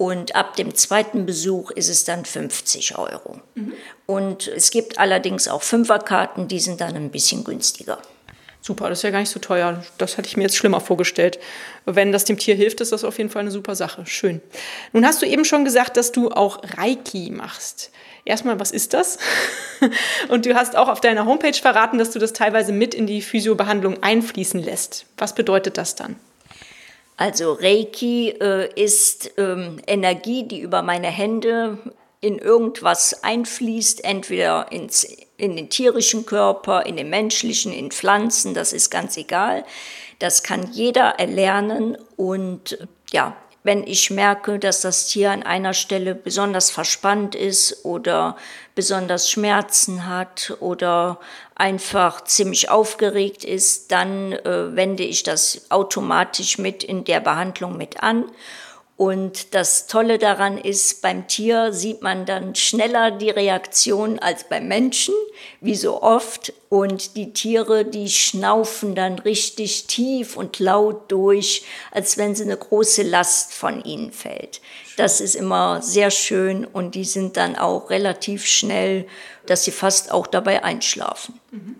Und 0.00 0.34
ab 0.34 0.56
dem 0.56 0.74
zweiten 0.74 1.26
Besuch 1.26 1.70
ist 1.72 1.90
es 1.90 2.04
dann 2.04 2.24
50 2.24 2.96
Euro. 2.96 3.38
Mhm. 3.54 3.74
Und 4.06 4.48
es 4.48 4.70
gibt 4.70 4.98
allerdings 4.98 5.46
auch 5.46 5.60
Fünferkarten, 5.60 6.48
die 6.48 6.58
sind 6.58 6.80
dann 6.80 6.96
ein 6.96 7.10
bisschen 7.10 7.44
günstiger. 7.44 7.98
Super, 8.62 8.88
das 8.88 9.00
ist 9.00 9.02
ja 9.02 9.10
gar 9.10 9.18
nicht 9.18 9.28
so 9.28 9.40
teuer. 9.40 9.84
Das 9.98 10.16
hatte 10.16 10.26
ich 10.26 10.38
mir 10.38 10.44
jetzt 10.44 10.56
schlimmer 10.56 10.80
vorgestellt. 10.80 11.38
Wenn 11.84 12.12
das 12.12 12.24
dem 12.24 12.38
Tier 12.38 12.54
hilft, 12.54 12.80
ist 12.80 12.92
das 12.92 13.04
auf 13.04 13.18
jeden 13.18 13.28
Fall 13.28 13.40
eine 13.40 13.50
super 13.50 13.74
Sache. 13.74 14.06
Schön. 14.06 14.40
Nun 14.94 15.04
hast 15.04 15.20
du 15.20 15.26
eben 15.26 15.44
schon 15.44 15.66
gesagt, 15.66 15.98
dass 15.98 16.12
du 16.12 16.30
auch 16.30 16.62
Reiki 16.78 17.30
machst. 17.30 17.90
Erstmal, 18.24 18.58
was 18.58 18.70
ist 18.70 18.94
das? 18.94 19.18
Und 20.28 20.46
du 20.46 20.54
hast 20.54 20.76
auch 20.76 20.88
auf 20.88 21.02
deiner 21.02 21.26
Homepage 21.26 21.52
verraten, 21.52 21.98
dass 21.98 22.10
du 22.10 22.18
das 22.18 22.32
teilweise 22.32 22.72
mit 22.72 22.94
in 22.94 23.06
die 23.06 23.20
Physiobehandlung 23.20 24.02
einfließen 24.02 24.62
lässt. 24.62 25.04
Was 25.18 25.34
bedeutet 25.34 25.76
das 25.76 25.94
dann? 25.94 26.16
Also 27.20 27.52
Reiki 27.52 28.30
äh, 28.30 28.72
ist 28.82 29.32
ähm, 29.36 29.78
Energie, 29.86 30.48
die 30.48 30.60
über 30.60 30.80
meine 30.80 31.08
Hände 31.08 31.76
in 32.22 32.38
irgendwas 32.38 33.22
einfließt, 33.22 34.02
entweder 34.04 34.72
ins, 34.72 35.06
in 35.36 35.54
den 35.54 35.68
tierischen 35.68 36.24
Körper, 36.24 36.86
in 36.86 36.96
den 36.96 37.10
menschlichen, 37.10 37.74
in 37.74 37.90
Pflanzen, 37.90 38.54
das 38.54 38.72
ist 38.72 38.88
ganz 38.88 39.18
egal. 39.18 39.66
Das 40.18 40.42
kann 40.42 40.72
jeder 40.72 41.18
erlernen 41.18 41.98
und 42.16 42.78
ja, 43.12 43.36
wenn 43.64 43.86
ich 43.86 44.10
merke, 44.10 44.58
dass 44.58 44.80
das 44.80 45.08
Tier 45.08 45.30
an 45.30 45.42
einer 45.42 45.74
Stelle 45.74 46.14
besonders 46.14 46.70
verspannt 46.70 47.34
ist 47.34 47.84
oder 47.84 48.38
besonders 48.74 49.30
Schmerzen 49.30 50.06
hat 50.06 50.56
oder 50.60 51.20
einfach 51.60 52.24
ziemlich 52.24 52.70
aufgeregt 52.70 53.44
ist, 53.44 53.92
dann 53.92 54.32
äh, 54.32 54.74
wende 54.74 55.02
ich 55.02 55.22
das 55.22 55.66
automatisch 55.68 56.56
mit 56.56 56.82
in 56.82 57.04
der 57.04 57.20
Behandlung 57.20 57.76
mit 57.76 58.02
an 58.02 58.24
und 59.00 59.54
das 59.54 59.86
Tolle 59.86 60.18
daran 60.18 60.58
ist, 60.58 61.00
beim 61.00 61.26
Tier 61.26 61.72
sieht 61.72 62.02
man 62.02 62.26
dann 62.26 62.54
schneller 62.54 63.10
die 63.10 63.30
Reaktion 63.30 64.18
als 64.18 64.44
beim 64.44 64.68
Menschen, 64.68 65.14
wie 65.62 65.74
so 65.74 66.02
oft. 66.02 66.52
Und 66.68 67.16
die 67.16 67.32
Tiere, 67.32 67.86
die 67.86 68.10
schnaufen 68.10 68.94
dann 68.94 69.18
richtig 69.18 69.86
tief 69.86 70.36
und 70.36 70.58
laut 70.58 71.10
durch, 71.10 71.64
als 71.92 72.18
wenn 72.18 72.34
sie 72.34 72.42
eine 72.42 72.58
große 72.58 73.02
Last 73.02 73.54
von 73.54 73.82
ihnen 73.82 74.12
fällt. 74.12 74.60
Das 74.98 75.22
ist 75.22 75.34
immer 75.34 75.80
sehr 75.80 76.10
schön 76.10 76.66
und 76.66 76.94
die 76.94 77.06
sind 77.06 77.38
dann 77.38 77.56
auch 77.56 77.88
relativ 77.88 78.44
schnell, 78.44 79.06
dass 79.46 79.64
sie 79.64 79.70
fast 79.70 80.12
auch 80.12 80.26
dabei 80.26 80.62
einschlafen. 80.62 81.40
Mhm 81.52 81.76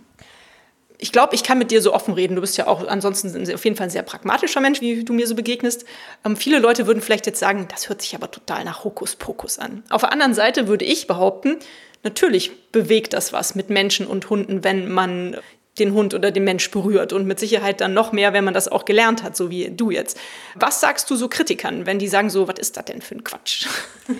ich 1.00 1.12
glaube, 1.12 1.34
ich 1.34 1.42
kann 1.42 1.58
mit 1.58 1.70
dir 1.70 1.80
so 1.82 1.94
offen 1.94 2.14
reden. 2.14 2.34
Du 2.34 2.40
bist 2.40 2.56
ja 2.56 2.66
auch 2.66 2.86
ansonsten 2.86 3.28
auf 3.52 3.64
jeden 3.64 3.76
Fall 3.76 3.86
ein 3.86 3.90
sehr 3.90 4.02
pragmatischer 4.02 4.60
Mensch, 4.60 4.80
wie 4.80 5.04
du 5.04 5.12
mir 5.12 5.26
so 5.26 5.34
begegnest. 5.34 5.84
Ähm, 6.24 6.36
viele 6.36 6.58
Leute 6.58 6.86
würden 6.86 7.00
vielleicht 7.00 7.26
jetzt 7.26 7.40
sagen, 7.40 7.66
das 7.70 7.88
hört 7.88 8.02
sich 8.02 8.14
aber 8.14 8.30
total 8.30 8.64
nach 8.64 8.84
Hokuspokus 8.84 9.58
an. 9.58 9.82
Auf 9.90 10.02
der 10.02 10.12
anderen 10.12 10.34
Seite 10.34 10.68
würde 10.68 10.84
ich 10.84 11.06
behaupten, 11.06 11.56
natürlich 12.02 12.70
bewegt 12.70 13.14
das 13.14 13.32
was 13.32 13.54
mit 13.54 13.70
Menschen 13.70 14.06
und 14.06 14.28
Hunden, 14.30 14.62
wenn 14.62 14.90
man 14.90 15.36
den 15.78 15.94
Hund 15.94 16.14
oder 16.14 16.30
den 16.30 16.44
Mensch 16.44 16.70
berührt 16.70 17.12
und 17.12 17.26
mit 17.26 17.40
Sicherheit 17.40 17.80
dann 17.80 17.94
noch 17.94 18.12
mehr, 18.12 18.32
wenn 18.32 18.44
man 18.44 18.54
das 18.54 18.68
auch 18.68 18.84
gelernt 18.84 19.22
hat, 19.22 19.36
so 19.36 19.50
wie 19.50 19.70
du 19.70 19.90
jetzt. 19.90 20.18
Was 20.54 20.80
sagst 20.80 21.08
du 21.10 21.16
so 21.16 21.28
Kritikern, 21.28 21.86
wenn 21.86 21.98
die 21.98 22.08
sagen 22.08 22.28
so, 22.28 22.48
was 22.48 22.58
ist 22.58 22.76
das 22.76 22.84
denn 22.84 23.00
für 23.00 23.14
ein 23.14 23.24
Quatsch? 23.24 23.66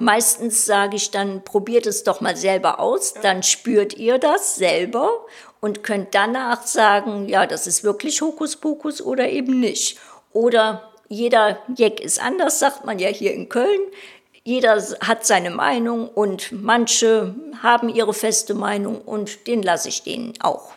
Meistens 0.00 0.66
sage 0.66 0.96
ich 0.96 1.12
dann, 1.12 1.44
probiert 1.44 1.86
es 1.86 2.02
doch 2.02 2.20
mal 2.20 2.36
selber 2.36 2.80
aus, 2.80 3.14
dann 3.14 3.44
spürt 3.44 3.94
ihr 3.94 4.18
das 4.18 4.56
selber 4.56 5.24
und 5.64 5.82
könnt 5.82 6.14
danach 6.14 6.66
sagen, 6.66 7.26
ja, 7.26 7.46
das 7.46 7.66
ist 7.66 7.84
wirklich 7.84 8.20
Hokuspokus 8.20 9.00
oder 9.00 9.30
eben 9.30 9.60
nicht. 9.60 9.98
Oder 10.30 10.92
jeder 11.08 11.58
Jeck 11.74 12.00
ist 12.00 12.22
anders, 12.22 12.58
sagt 12.58 12.84
man 12.84 12.98
ja 12.98 13.08
hier 13.08 13.32
in 13.32 13.48
Köln. 13.48 13.80
Jeder 14.42 14.76
hat 15.00 15.24
seine 15.24 15.48
Meinung 15.48 16.10
und 16.10 16.52
manche 16.52 17.34
haben 17.62 17.88
ihre 17.88 18.12
feste 18.12 18.52
Meinung 18.52 19.00
und 19.00 19.46
den 19.46 19.62
lasse 19.62 19.88
ich 19.88 20.02
denen 20.02 20.34
auch. 20.40 20.74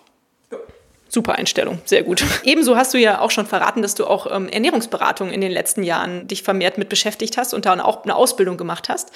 Super 1.09 1.35
Einstellung, 1.35 1.79
sehr 1.85 2.03
gut. 2.03 2.23
Ebenso 2.43 2.75
hast 2.75 2.93
du 2.93 2.97
ja 2.97 3.19
auch 3.21 3.31
schon 3.31 3.45
verraten, 3.45 3.81
dass 3.81 3.95
du 3.95 4.05
auch 4.05 4.27
ähm, 4.29 4.49
Ernährungsberatung 4.49 5.31
in 5.31 5.41
den 5.41 5.51
letzten 5.51 5.83
Jahren 5.83 6.27
dich 6.27 6.43
vermehrt 6.43 6.77
mit 6.77 6.89
beschäftigt 6.89 7.37
hast 7.37 7.53
und 7.53 7.65
dann 7.65 7.79
auch 7.79 8.03
eine 8.03 8.15
Ausbildung 8.15 8.57
gemacht 8.57 8.89
hast. 8.89 9.11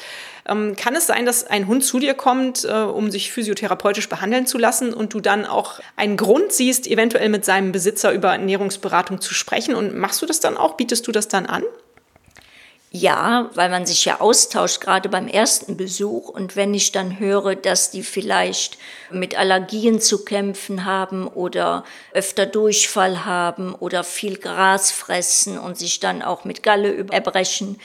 Ähm, 0.48 0.75
kann 0.75 0.95
es 0.95 1.07
sein, 1.07 1.25
dass 1.25 1.45
ein 1.45 1.67
Hund 1.67 1.83
zu 1.83 2.00
dir 2.00 2.13
kommt, 2.13 2.63
äh, 2.63 2.71
um 2.71 3.12
sich 3.12 3.31
physiotherapeutisch 3.31 4.07
behandeln 4.07 4.45
zu 4.45 4.57
lassen 4.57 4.93
und 4.93 5.13
du 5.13 5.19
dann 5.19 5.45
auch 5.45 5.79
einen 5.95 6.17
Grund 6.17 6.53
siehst, 6.53 6.88
eventuell 6.88 7.29
mit 7.29 7.45
seinem 7.45 7.71
Besitzer 7.71 8.12
über 8.13 8.31
Ernährungsberatung 8.31 9.19
zu 9.19 9.33
sprechen? 9.33 9.75
Und 9.75 9.95
machst 9.95 10.21
du 10.21 10.25
das 10.25 10.39
dann 10.39 10.57
auch? 10.57 10.75
Bietest 10.77 11.07
du 11.07 11.12
das 11.12 11.27
dann 11.27 11.45
an? 11.45 11.63
Ja, 12.93 13.50
weil 13.53 13.69
man 13.69 13.86
sich 13.86 14.03
ja 14.03 14.19
austauscht, 14.19 14.81
gerade 14.81 15.07
beim 15.07 15.29
ersten 15.29 15.77
Besuch. 15.77 16.27
Und 16.27 16.57
wenn 16.57 16.74
ich 16.74 16.91
dann 16.91 17.19
höre, 17.19 17.55
dass 17.55 17.89
die 17.89 18.03
vielleicht 18.03 18.77
mit 19.10 19.38
Allergien 19.38 20.01
zu 20.01 20.25
kämpfen 20.25 20.83
haben 20.83 21.25
oder 21.25 21.86
öfter 22.12 22.45
Durchfall 22.45 23.24
haben 23.24 23.74
oder 23.74 24.03
viel 24.03 24.38
Gras 24.38 24.91
fressen 24.91 25.57
und 25.57 25.77
sich 25.77 26.01
dann 26.01 26.21
auch 26.21 26.43
mit 26.43 26.63
Galle 26.63 27.07
erbrechen, 27.12 27.79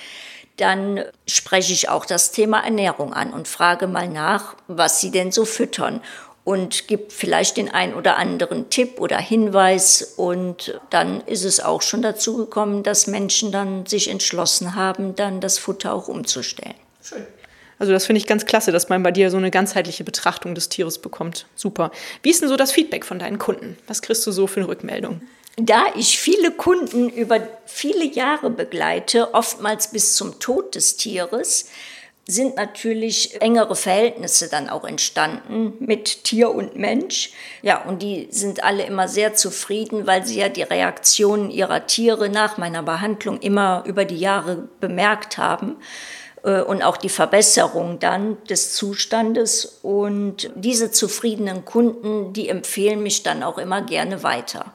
dann 0.56 1.04
spreche 1.28 1.72
ich 1.72 1.88
auch 1.88 2.04
das 2.04 2.32
Thema 2.32 2.64
Ernährung 2.64 3.14
an 3.14 3.32
und 3.32 3.46
frage 3.46 3.86
mal 3.86 4.08
nach, 4.08 4.56
was 4.66 5.00
sie 5.00 5.12
denn 5.12 5.30
so 5.30 5.44
füttern 5.44 6.00
und 6.46 6.86
gibt 6.86 7.12
vielleicht 7.12 7.56
den 7.56 7.68
ein 7.68 7.92
oder 7.92 8.18
anderen 8.18 8.70
Tipp 8.70 9.00
oder 9.00 9.18
Hinweis. 9.18 10.14
Und 10.16 10.80
dann 10.90 11.20
ist 11.22 11.44
es 11.44 11.58
auch 11.58 11.82
schon 11.82 12.02
dazu 12.02 12.36
gekommen, 12.36 12.84
dass 12.84 13.08
Menschen 13.08 13.50
dann 13.50 13.84
sich 13.84 14.08
entschlossen 14.08 14.76
haben, 14.76 15.16
dann 15.16 15.40
das 15.40 15.58
Futter 15.58 15.92
auch 15.92 16.06
umzustellen. 16.06 16.76
Schön. 17.02 17.26
Also 17.80 17.92
das 17.92 18.06
finde 18.06 18.20
ich 18.20 18.28
ganz 18.28 18.46
klasse, 18.46 18.70
dass 18.70 18.88
man 18.88 19.02
bei 19.02 19.10
dir 19.10 19.32
so 19.32 19.36
eine 19.36 19.50
ganzheitliche 19.50 20.04
Betrachtung 20.04 20.54
des 20.54 20.68
Tieres 20.68 20.98
bekommt. 20.98 21.46
Super. 21.56 21.90
Wie 22.22 22.30
ist 22.30 22.42
denn 22.42 22.48
so 22.48 22.56
das 22.56 22.70
Feedback 22.70 23.04
von 23.04 23.18
deinen 23.18 23.38
Kunden? 23.38 23.76
Was 23.88 24.00
kriegst 24.00 24.24
du 24.24 24.30
so 24.30 24.46
für 24.46 24.60
eine 24.60 24.68
Rückmeldung? 24.68 25.22
Da 25.56 25.86
ich 25.96 26.20
viele 26.20 26.52
Kunden 26.52 27.08
über 27.08 27.40
viele 27.64 28.04
Jahre 28.04 28.50
begleite, 28.50 29.34
oftmals 29.34 29.90
bis 29.90 30.14
zum 30.14 30.38
Tod 30.38 30.76
des 30.76 30.96
Tieres, 30.96 31.70
sind 32.28 32.56
natürlich 32.56 33.40
engere 33.40 33.76
Verhältnisse 33.76 34.48
dann 34.48 34.68
auch 34.68 34.84
entstanden 34.84 35.74
mit 35.78 36.24
Tier 36.24 36.50
und 36.50 36.76
Mensch. 36.76 37.30
Ja, 37.62 37.84
und 37.84 38.02
die 38.02 38.26
sind 38.30 38.64
alle 38.64 38.84
immer 38.84 39.06
sehr 39.06 39.34
zufrieden, 39.34 40.08
weil 40.08 40.26
sie 40.26 40.40
ja 40.40 40.48
die 40.48 40.62
Reaktionen 40.62 41.50
ihrer 41.50 41.86
Tiere 41.86 42.28
nach 42.28 42.58
meiner 42.58 42.82
Behandlung 42.82 43.38
immer 43.40 43.84
über 43.86 44.04
die 44.04 44.18
Jahre 44.18 44.68
bemerkt 44.80 45.38
haben 45.38 45.76
äh, 46.42 46.62
und 46.62 46.82
auch 46.82 46.96
die 46.96 47.08
Verbesserung 47.08 48.00
dann 48.00 48.42
des 48.44 48.74
Zustandes. 48.74 49.78
Und 49.82 50.50
diese 50.56 50.90
zufriedenen 50.90 51.64
Kunden, 51.64 52.32
die 52.32 52.48
empfehlen 52.48 53.04
mich 53.04 53.22
dann 53.22 53.44
auch 53.44 53.58
immer 53.58 53.82
gerne 53.82 54.24
weiter. 54.24 54.74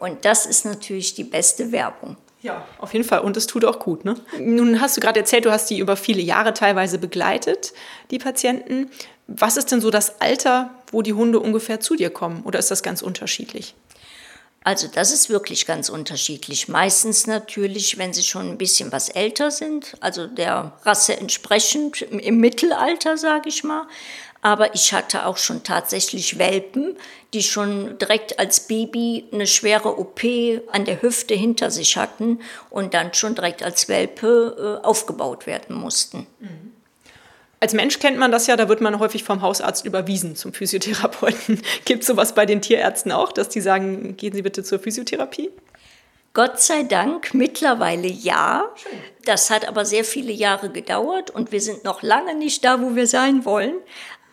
Und 0.00 0.26
das 0.26 0.44
ist 0.44 0.66
natürlich 0.66 1.14
die 1.14 1.24
beste 1.24 1.72
Werbung. 1.72 2.18
Ja, 2.42 2.66
auf 2.78 2.94
jeden 2.94 3.04
Fall. 3.04 3.20
Und 3.20 3.36
es 3.36 3.46
tut 3.46 3.64
auch 3.64 3.78
gut. 3.78 4.04
Ne? 4.04 4.14
Nun 4.38 4.80
hast 4.80 4.96
du 4.96 5.00
gerade 5.00 5.20
erzählt, 5.20 5.44
du 5.44 5.50
hast 5.50 5.68
die 5.68 5.78
über 5.78 5.96
viele 5.96 6.22
Jahre 6.22 6.54
teilweise 6.54 6.98
begleitet, 6.98 7.72
die 8.10 8.18
Patienten. 8.18 8.90
Was 9.26 9.56
ist 9.56 9.70
denn 9.70 9.80
so 9.80 9.90
das 9.90 10.20
Alter, 10.20 10.70
wo 10.90 11.02
die 11.02 11.12
Hunde 11.12 11.38
ungefähr 11.38 11.80
zu 11.80 11.96
dir 11.96 12.10
kommen? 12.10 12.42
Oder 12.44 12.58
ist 12.58 12.70
das 12.70 12.82
ganz 12.82 13.02
unterschiedlich? 13.02 13.74
Also 14.62 14.88
das 14.88 15.10
ist 15.10 15.30
wirklich 15.30 15.64
ganz 15.64 15.88
unterschiedlich. 15.88 16.68
Meistens 16.68 17.26
natürlich, 17.26 17.96
wenn 17.96 18.12
sie 18.12 18.22
schon 18.22 18.50
ein 18.50 18.58
bisschen 18.58 18.92
was 18.92 19.08
älter 19.08 19.50
sind, 19.50 19.96
also 20.00 20.26
der 20.26 20.72
Rasse 20.82 21.16
entsprechend 21.16 22.02
im 22.02 22.38
Mittelalter, 22.38 23.16
sage 23.16 23.48
ich 23.48 23.64
mal. 23.64 23.86
Aber 24.42 24.74
ich 24.74 24.92
hatte 24.94 25.26
auch 25.26 25.36
schon 25.36 25.62
tatsächlich 25.64 26.38
Welpen, 26.38 26.96
die 27.34 27.42
schon 27.42 27.98
direkt 27.98 28.38
als 28.38 28.60
Baby 28.60 29.24
eine 29.32 29.46
schwere 29.46 29.98
OP 29.98 30.20
an 30.72 30.84
der 30.86 31.02
Hüfte 31.02 31.34
hinter 31.34 31.70
sich 31.70 31.96
hatten 31.96 32.40
und 32.70 32.94
dann 32.94 33.12
schon 33.12 33.34
direkt 33.34 33.62
als 33.62 33.88
Welpe 33.88 34.80
äh, 34.82 34.86
aufgebaut 34.86 35.46
werden 35.46 35.76
mussten. 35.76 36.26
Mhm. 36.38 36.72
Als 37.62 37.74
Mensch 37.74 37.98
kennt 37.98 38.16
man 38.16 38.32
das 38.32 38.46
ja, 38.46 38.56
da 38.56 38.70
wird 38.70 38.80
man 38.80 38.98
häufig 38.98 39.22
vom 39.22 39.42
Hausarzt 39.42 39.84
überwiesen 39.84 40.34
zum 40.34 40.54
Physiotherapeuten. 40.54 41.60
Gibt 41.84 42.02
es 42.02 42.06
sowas 42.06 42.34
bei 42.34 42.46
den 42.46 42.62
Tierärzten 42.62 43.12
auch, 43.12 43.32
dass 43.32 43.50
die 43.50 43.60
sagen, 43.60 44.16
gehen 44.16 44.32
Sie 44.32 44.40
bitte 44.40 44.64
zur 44.64 44.78
Physiotherapie? 44.78 45.50
Gott 46.32 46.60
sei 46.60 46.84
Dank 46.84 47.34
mittlerweile 47.34 48.06
ja. 48.06 48.70
Das 49.24 49.50
hat 49.50 49.68
aber 49.68 49.84
sehr 49.84 50.04
viele 50.04 50.32
Jahre 50.32 50.70
gedauert 50.70 51.30
und 51.30 51.52
wir 51.52 51.60
sind 51.60 51.84
noch 51.84 52.02
lange 52.02 52.34
nicht 52.34 52.64
da, 52.64 52.80
wo 52.80 52.94
wir 52.94 53.06
sein 53.06 53.44
wollen. 53.44 53.74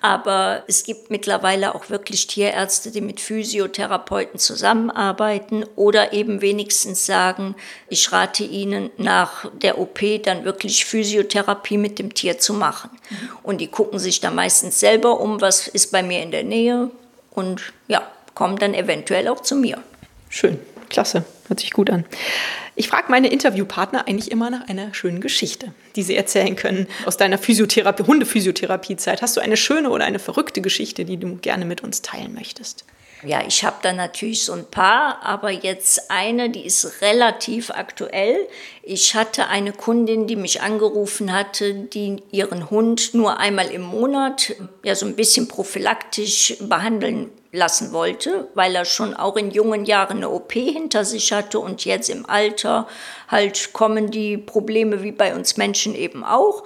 Aber 0.08 0.64
es 0.68 0.86
gibt 0.86 1.12
mittlerweile 1.12 1.76
auch 1.76 1.90
wirklich 1.90 2.28
Tierärzte, 2.28 2.92
die 2.92 3.02
mit 3.02 3.20
Physiotherapeuten 3.20 4.40
zusammenarbeiten 4.40 5.66
oder 5.76 6.14
eben 6.14 6.40
wenigstens 6.40 7.06
sagen, 7.06 7.56
ich 7.90 8.14
rate 8.14 8.46
Ihnen 8.46 8.90
nach 8.96 9.52
der 9.62 9.78
OP 9.78 10.00
dann 10.24 10.46
wirklich 10.46 10.86
Physiotherapie 10.86 11.78
mit 11.78 12.00
dem 12.00 12.14
Tier 12.14 12.38
zu 12.38 12.54
machen. 12.54 12.90
Mhm. 13.10 13.18
Und 13.44 13.58
die 13.60 13.68
gucken 13.68 14.00
sich 14.00 14.22
da 14.22 14.32
meistens 14.32 14.80
selber 14.80 15.20
um, 15.20 15.42
was 15.42 15.68
ist 15.68 15.92
bei 15.92 16.04
mir 16.04 16.24
in 16.24 16.32
der 16.32 16.46
Nähe 16.46 16.90
und 17.32 17.74
ja, 17.90 18.02
kommen 18.34 18.56
dann 18.56 18.74
eventuell 18.74 19.28
auch 19.28 19.42
zu 19.42 19.58
mir. 19.58 19.84
Schön, 20.30 20.58
klasse, 20.90 21.26
hört 21.48 21.60
sich 21.60 21.72
gut 21.72 21.90
an. 21.90 22.06
Ich 22.76 22.90
frage 22.90 23.10
meine 23.10 23.30
Interviewpartner 23.30 24.08
eigentlich 24.08 24.32
immer 24.32 24.50
nach 24.50 24.68
einer 24.68 24.94
schönen 24.94 25.20
Geschichte, 25.20 25.74
die 25.96 26.04
sie 26.04 26.16
erzählen 26.16 26.56
können 26.56 26.88
aus 27.06 27.18
deiner 27.18 27.38
Physiotherapie, 27.38 28.04
Hundephysiotherapiezeit. 28.04 29.22
Hast 29.22 29.36
du 29.36 29.42
eine 29.42 29.58
schöne 29.58 29.90
oder 29.90 30.06
eine 30.06 30.20
verrückte 30.20 30.62
Geschichte, 30.62 31.04
die 31.04 31.18
du 31.18 31.38
gerne 31.38 31.66
mit 31.66 31.82
uns 31.82 32.04
teilen 32.04 32.34
möchtest? 32.34 32.86
Ja, 33.24 33.42
ich 33.48 33.64
habe 33.64 33.78
da 33.82 33.94
natürlich 33.94 34.44
so 34.44 34.54
ein 34.54 34.66
paar, 34.66 35.24
aber 35.24 35.50
jetzt 35.50 36.12
eine, 36.12 36.52
die 36.52 36.66
ist 36.66 37.02
relativ 37.02 37.72
aktuell. 37.72 38.48
Ich 38.84 39.16
hatte 39.16 39.48
eine 39.48 39.74
Kundin, 39.74 40.28
die 40.28 40.36
mich 40.36 40.62
angerufen 40.62 41.34
hatte, 41.34 41.74
die 41.74 42.22
ihren 42.32 42.70
Hund 42.70 43.16
nur 43.16 43.40
einmal 43.40 43.72
im 43.72 43.82
Monat 43.82 44.56
ja 44.84 44.94
so 44.94 45.08
ein 45.08 45.16
bisschen 45.16 45.48
prophylaktisch 45.48 46.58
behandeln 46.62 47.32
lassen 47.52 47.92
wollte, 47.92 48.50
weil 48.54 48.76
er 48.76 48.86
schon 48.86 49.16
auch 49.16 49.36
in 49.36 49.50
jungen 49.50 49.86
Jahren 49.86 50.18
eine 50.18 50.30
OP 50.30 50.54
hinter 50.54 51.04
sich 51.04 51.32
hatte 51.32 51.60
und 51.60 51.86
jetzt 51.86 52.10
im 52.10 52.30
Alter 52.30 52.88
halt 53.30 53.74
kommen 53.74 54.12
die 54.12 54.38
Probleme 54.38 55.02
wie 55.02 55.12
bei 55.12 55.34
uns 55.34 55.58
Menschen 55.58 55.96
eben 55.96 56.24
auch. 56.24 56.64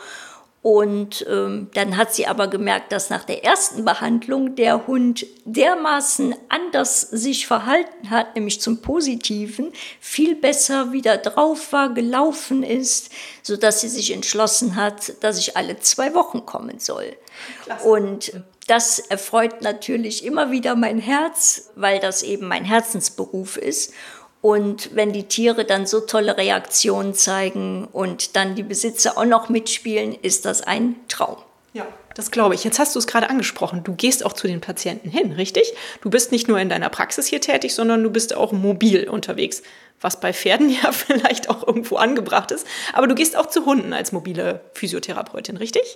Und 0.63 1.25
ähm, 1.27 1.70
dann 1.74 1.98
hat 1.98 2.13
sie 2.13 2.27
aber 2.27 2.48
gemerkt, 2.48 2.91
dass 2.91 3.10
nach 3.10 3.24
der 3.24 3.44
ersten 3.44 3.84
Behandlung 3.84 4.56
der 4.56 4.86
Hund 4.86 5.25
dermaßen 5.46 6.36
anders 6.50 7.01
sich 7.01 7.48
verhalten 7.48 8.12
hat, 8.12 8.36
nämlich 8.36 8.62
zum 8.62 8.80
Positiven, 8.80 9.74
viel 10.00 10.36
besser 10.36 10.91
wieder 10.91 11.18
drauf 11.18 11.74
war, 11.74 11.91
gelaufen 11.94 12.62
ist, 12.62 13.12
so 13.41 13.58
dass 13.58 13.82
sie 13.82 13.89
sich 13.89 14.13
entschlossen 14.13 14.75
hat, 14.75 15.24
dass 15.24 15.39
ich 15.39 15.58
alle 15.58 15.80
zwei 15.80 16.13
Wochen 16.13 16.46
kommen 16.46 16.77
soll. 16.77 17.15
Klasse. 17.63 17.88
Und 17.88 18.34
das 18.68 19.00
erfreut 19.00 19.63
natürlich 19.63 20.24
immer 20.24 20.51
wieder 20.51 20.75
mein 20.75 21.00
Herz, 21.00 21.72
weil 21.75 22.00
das 22.00 22.22
eben 22.22 22.48
mein 22.48 22.65
Herzensberuf 22.65 23.58
ist. 23.58 23.94
Und 24.41 24.95
wenn 24.95 25.13
die 25.13 25.24
Tiere 25.24 25.65
dann 25.65 25.86
so 25.86 26.00
tolle 26.01 26.38
Reaktionen 26.38 27.13
zeigen 27.13 27.88
und 27.91 28.36
dann 28.36 28.55
die 28.55 28.63
Besitzer 28.63 29.17
auch 29.17 29.25
noch 29.25 29.50
mitspielen, 29.50 30.15
ist 30.19 30.45
das 30.45 30.62
ein 30.62 30.95
Traum. 31.07 31.38
Ja, 31.74 31.86
das 32.15 32.31
glaube 32.31 32.55
ich. 32.55 32.63
Jetzt 32.63 32.79
hast 32.79 32.95
du 32.95 33.00
es 33.00 33.07
gerade 33.07 33.29
angesprochen. 33.29 33.83
Du 33.83 33.93
gehst 33.93 34.25
auch 34.25 34.33
zu 34.33 34.48
den 34.48 34.60
Patienten 34.60 35.10
hin, 35.10 35.34
richtig? 35.34 35.73
Du 36.01 36.10
bist 36.10 36.32
nicht 36.32 36.47
nur 36.47 36.60
in 36.60 36.69
deiner 36.69 36.89
Praxis 36.89 37.27
hier 37.27 37.39
tätig, 37.39 37.75
sondern 37.75 38.04
du 38.04 38.10
bist 38.10 38.36
auch 38.36 38.51
mobil 38.51 39.08
unterwegs, 39.08 39.62
was 40.01 40.19
bei 40.19 40.34
Pferden 40.34 40.69
ja 40.84 40.91
vielleicht 40.91 41.49
auch 41.49 41.65
irgendwo 41.65 41.97
angebracht 41.97 42.51
ist. 42.51 42.65
Aber 42.93 43.08
du 43.08 43.13
gehst 43.13 43.38
auch 43.38 43.45
zu 43.45 43.65
Hunden 43.65 43.93
als 43.93 44.12
mobile 44.12 44.62
Physiotherapeutin, 44.73 45.58
richtig? 45.58 45.95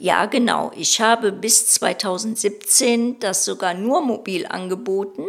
Ja, 0.00 0.26
genau. 0.26 0.70
Ich 0.76 1.00
habe 1.00 1.32
bis 1.32 1.66
2017 1.68 3.18
das 3.18 3.44
sogar 3.44 3.74
nur 3.74 4.00
mobil 4.00 4.46
angeboten. 4.46 5.24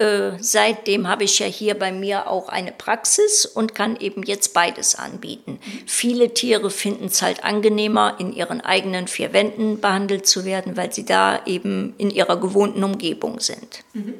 Äh, 0.00 0.38
seitdem 0.40 1.08
habe 1.08 1.24
ich 1.24 1.40
ja 1.40 1.46
hier 1.46 1.78
bei 1.78 1.92
mir 1.92 2.26
auch 2.26 2.48
eine 2.48 2.72
Praxis 2.72 3.44
und 3.44 3.74
kann 3.74 3.96
eben 3.96 4.22
jetzt 4.22 4.54
beides 4.54 4.94
anbieten. 4.94 5.60
Viele 5.86 6.32
Tiere 6.32 6.70
finden 6.70 7.04
es 7.04 7.20
halt 7.20 7.44
angenehmer, 7.44 8.16
in 8.18 8.32
ihren 8.32 8.62
eigenen 8.62 9.08
vier 9.08 9.34
Wänden 9.34 9.78
behandelt 9.78 10.26
zu 10.26 10.46
werden, 10.46 10.78
weil 10.78 10.90
sie 10.90 11.04
da 11.04 11.44
eben 11.44 11.92
in 11.98 12.10
ihrer 12.10 12.40
gewohnten 12.40 12.82
Umgebung 12.82 13.40
sind. 13.40 13.84
Mhm. 13.92 14.14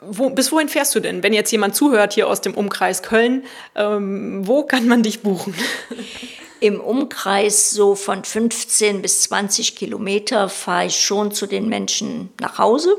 Wo, 0.00 0.30
bis 0.30 0.52
wohin 0.52 0.70
fährst 0.70 0.94
du 0.94 1.00
denn? 1.00 1.22
Wenn 1.22 1.34
jetzt 1.34 1.50
jemand 1.50 1.74
zuhört 1.74 2.14
hier 2.14 2.26
aus 2.26 2.40
dem 2.40 2.54
Umkreis 2.54 3.02
Köln, 3.02 3.44
ähm, 3.74 4.46
wo 4.46 4.62
kann 4.62 4.88
man 4.88 5.02
dich 5.02 5.20
buchen? 5.20 5.54
Im 6.60 6.80
Umkreis 6.80 7.72
so 7.72 7.94
von 7.94 8.24
15 8.24 9.02
bis 9.02 9.20
20 9.22 9.76
Kilometer 9.76 10.48
fahre 10.48 10.86
ich 10.86 10.98
schon 10.98 11.30
zu 11.30 11.46
den 11.46 11.68
Menschen 11.68 12.30
nach 12.40 12.56
Hause 12.56 12.96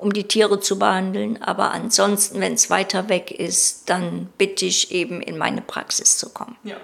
um 0.00 0.12
die 0.12 0.24
Tiere 0.24 0.60
zu 0.60 0.78
behandeln. 0.78 1.42
Aber 1.42 1.72
ansonsten, 1.72 2.40
wenn 2.40 2.54
es 2.54 2.70
weiter 2.70 3.08
weg 3.08 3.30
ist, 3.30 3.88
dann 3.90 4.28
bitte 4.38 4.64
ich 4.64 4.92
eben 4.92 5.20
in 5.20 5.38
meine 5.38 5.60
Praxis 5.60 6.18
zu 6.18 6.30
kommen. 6.30 6.56
Ja. 6.64 6.76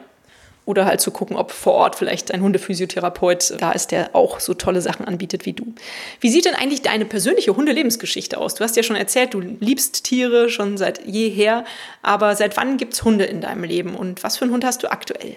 Oder 0.67 0.85
halt 0.85 1.01
zu 1.01 1.13
gucken, 1.13 1.37
ob 1.37 1.53
vor 1.53 1.75
Ort 1.75 1.95
vielleicht 1.95 2.33
ein 2.33 2.43
Hundephysiotherapeut 2.43 3.55
da 3.61 3.71
ist, 3.71 3.93
der 3.93 4.17
auch 4.17 4.41
so 4.41 4.53
tolle 4.53 4.83
Sachen 4.83 5.07
anbietet 5.07 5.47
wie 5.47 5.53
du. 5.53 5.75
Wie 6.21 6.29
sieht 6.29 6.45
denn 6.45 6.57
eigentlich 6.57 6.83
deine 6.83 7.05
persönliche 7.05 7.57
Hundelebensgeschichte 7.57 8.37
aus? 8.37 8.57
Du 8.57 8.65
hast 8.65 8.75
ja 8.75 8.83
schon 8.83 8.97
erzählt, 8.97 9.33
du 9.33 9.41
liebst 9.41 10.03
Tiere 10.05 10.51
schon 10.51 10.77
seit 10.77 11.07
jeher. 11.07 11.65
Aber 12.03 12.35
seit 12.35 12.57
wann 12.57 12.79
gibt 12.79 12.95
es 12.95 13.05
Hunde 13.05 13.25
in 13.25 13.41
deinem 13.41 13.63
Leben 13.63 13.95
und 13.95 14.25
was 14.25 14.39
für 14.39 14.45
einen 14.45 14.53
Hund 14.53 14.65
hast 14.65 14.83
du 14.83 14.91
aktuell? 14.91 15.37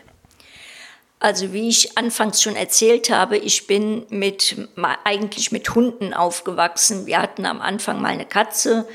Also 1.20 1.52
wie 1.52 1.68
ich 1.68 1.98
anfangs 1.98 2.42
schon 2.42 2.56
erzählt 2.56 3.10
habe, 3.10 3.38
ich 3.38 3.68
bin 3.68 4.06
mit, 4.10 4.56
eigentlich 5.04 5.52
mit 5.52 5.76
Hunden 5.76 6.14
aufgewachsen. 6.14 7.06
Wir 7.06 7.22
hatten 7.22 7.46
am 7.46 7.60
Anfang 7.60 8.02
mal 8.02 8.10
eine 8.10 8.26
Katze, 8.26 8.88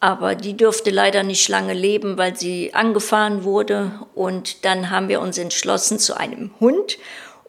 aber 0.00 0.34
die 0.34 0.56
durfte 0.56 0.90
leider 0.90 1.22
nicht 1.22 1.48
lange 1.48 1.74
leben, 1.74 2.16
weil 2.16 2.34
sie 2.34 2.72
angefahren 2.72 3.44
wurde. 3.44 3.92
Und 4.14 4.64
dann 4.64 4.88
haben 4.88 5.08
wir 5.08 5.20
uns 5.20 5.36
entschlossen 5.36 5.98
zu 5.98 6.16
einem 6.16 6.50
Hund. 6.60 6.96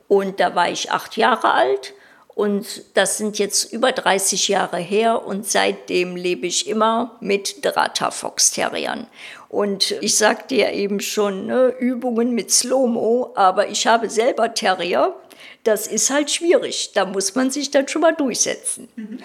Und 0.10 0.42
da 0.42 0.56
war 0.56 0.70
ich 0.70 0.92
acht 0.92 1.16
Jahre 1.16 1.52
alt. 1.52 1.94
Und 2.38 2.84
das 2.94 3.18
sind 3.18 3.40
jetzt 3.40 3.74
über 3.74 3.92
30 3.92 4.48
Jahre 4.48 4.78
her 4.78 5.26
und 5.26 5.48
seitdem 5.48 6.16
lebe 6.16 6.46
ich 6.46 6.68
immer 6.68 7.18
mit 7.20 7.66
Drata 7.66 8.12
Fox 8.12 8.52
Terriern. 8.52 9.08
Und 9.50 9.96
ich 10.02 10.18
sagte 10.18 10.54
ja 10.54 10.70
eben 10.70 11.00
schon, 11.00 11.48
ne, 11.48 11.74
Übungen 11.80 12.36
mit 12.36 12.52
Slow-Mo, 12.52 13.32
aber 13.34 13.70
ich 13.70 13.88
habe 13.88 14.08
selber 14.12 14.54
Terrier. 14.54 15.16
Das 15.64 15.88
ist 15.88 16.12
halt 16.12 16.30
schwierig. 16.30 16.92
Da 16.94 17.06
muss 17.06 17.34
man 17.34 17.50
sich 17.50 17.72
dann 17.72 17.88
schon 17.88 18.04
mal 18.04 18.14
durchsetzen. 18.14 18.88
Mhm. 18.96 19.18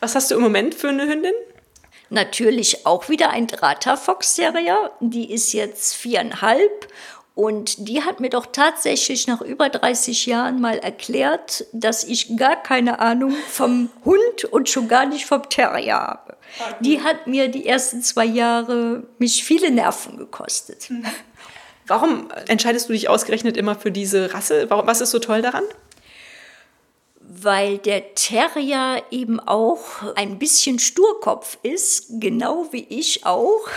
Was 0.00 0.14
hast 0.14 0.30
du 0.30 0.36
im 0.36 0.40
Moment 0.40 0.74
für 0.74 0.88
eine 0.88 1.06
Hündin? 1.06 1.34
Natürlich 2.08 2.86
auch 2.86 3.10
wieder 3.10 3.28
ein 3.28 3.46
Drata 3.46 3.98
Fox 3.98 4.36
Terrier. 4.36 4.90
Die 5.00 5.34
ist 5.34 5.52
jetzt 5.52 5.96
viereinhalb 5.96 6.88
und 7.34 7.88
die 7.88 8.02
hat 8.02 8.20
mir 8.20 8.30
doch 8.30 8.46
tatsächlich 8.46 9.26
nach 9.26 9.40
über 9.40 9.68
30 9.68 10.26
Jahren 10.26 10.60
mal 10.60 10.78
erklärt, 10.78 11.64
dass 11.72 12.04
ich 12.04 12.36
gar 12.36 12.54
keine 12.54 13.00
Ahnung 13.00 13.34
vom 13.48 13.90
Hund 14.04 14.44
und 14.50 14.68
schon 14.68 14.86
gar 14.86 15.04
nicht 15.04 15.26
vom 15.26 15.48
Terrier 15.48 15.94
habe. 15.94 16.36
Die 16.78 17.02
hat 17.02 17.26
mir 17.26 17.48
die 17.48 17.66
ersten 17.66 18.02
zwei 18.02 18.24
Jahre 18.24 19.02
mich 19.18 19.42
viele 19.44 19.72
Nerven 19.72 20.16
gekostet. 20.16 20.88
Warum 21.88 22.28
entscheidest 22.46 22.88
du 22.88 22.92
dich 22.92 23.08
ausgerechnet 23.08 23.56
immer 23.56 23.74
für 23.74 23.90
diese 23.90 24.32
Rasse? 24.32 24.68
Was 24.70 25.00
ist 25.00 25.10
so 25.10 25.18
toll 25.18 25.42
daran? 25.42 25.64
Weil 27.42 27.78
der 27.78 28.14
Terrier 28.14 29.02
eben 29.10 29.40
auch 29.40 30.14
ein 30.14 30.38
bisschen 30.38 30.78
Sturkopf 30.78 31.58
ist, 31.62 32.06
genau 32.20 32.66
wie 32.70 32.86
ich 32.88 33.26
auch. 33.26 33.68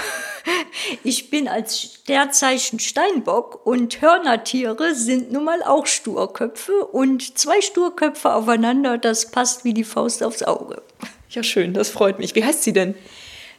Ich 1.04 1.30
bin 1.30 1.50
als 1.50 1.82
Sternzeichen 1.82 2.80
Steinbock 2.80 3.66
und 3.66 4.02
Hörnertiere 4.02 4.96
sind 4.96 5.32
nun 5.32 5.44
mal 5.44 5.62
auch 5.62 5.86
Sturköpfe 5.86 6.86
und 6.86 7.38
zwei 7.38 7.60
Sturköpfe 7.60 8.34
aufeinander, 8.34 8.98
das 8.98 9.30
passt 9.30 9.66
wie 9.66 9.74
die 9.74 9.84
Faust 9.84 10.24
aufs 10.24 10.44
Auge. 10.44 10.82
Ja, 11.30 11.44
schön, 11.44 11.74
das 11.74 11.90
freut 11.90 12.20
mich. 12.20 12.34
Wie 12.36 12.46
heißt 12.46 12.64
sie 12.64 12.72
denn? 12.72 12.96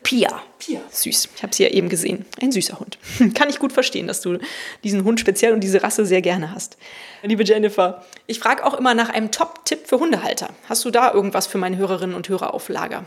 Pia. 0.09 0.43
Pia. 0.59 0.81
Süß. 0.91 1.29
Ich 1.37 1.43
habe 1.43 1.55
sie 1.55 1.65
ja 1.65 1.69
eben 1.69 1.91
gesehen. 1.91 2.25
Ein 2.41 2.51
süßer 2.51 2.81
Hund. 2.81 2.97
Kann 3.35 3.51
ich 3.51 3.59
gut 3.59 3.75
verstehen, 3.75 4.07
dass 4.07 4.23
du 4.23 4.39
diesen 4.83 5.05
Hund 5.05 5.21
speziell 5.21 5.53
und 5.53 5.61
diese 5.61 5.83
Rasse 5.83 6.07
sehr 6.07 6.23
gerne 6.23 6.55
hast. 6.55 6.79
Liebe 7.23 7.45
Jennifer, 7.45 8.03
ich 8.27 8.39
frage 8.39 8.65
auch 8.65 8.73
immer 8.73 8.95
nach 8.95 9.11
einem 9.11 9.31
Top-Tipp 9.31 9.81
für 9.85 10.01
Hundehalter. 10.01 10.49
Hast 10.67 10.87
du 10.87 10.91
da 10.91 11.13
irgendwas 11.13 11.47
für 11.47 11.59
meine 11.59 11.77
Hörerinnen 11.77 12.17
und 12.17 12.27
Hörer 12.27 12.55
auf 12.55 12.71
Lager? 12.71 13.05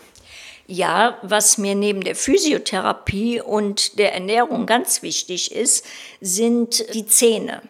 Ja, 0.67 1.17
was 1.23 1.57
mir 1.57 1.73
neben 1.73 2.01
der 2.01 2.15
Physiotherapie 2.15 3.41
und 3.41 3.97
der 3.97 4.13
Ernährung 4.13 4.67
ganz 4.67 5.01
wichtig 5.01 5.55
ist, 5.55 5.83
sind 6.21 6.93
die 6.93 7.07
Zähne. 7.07 7.63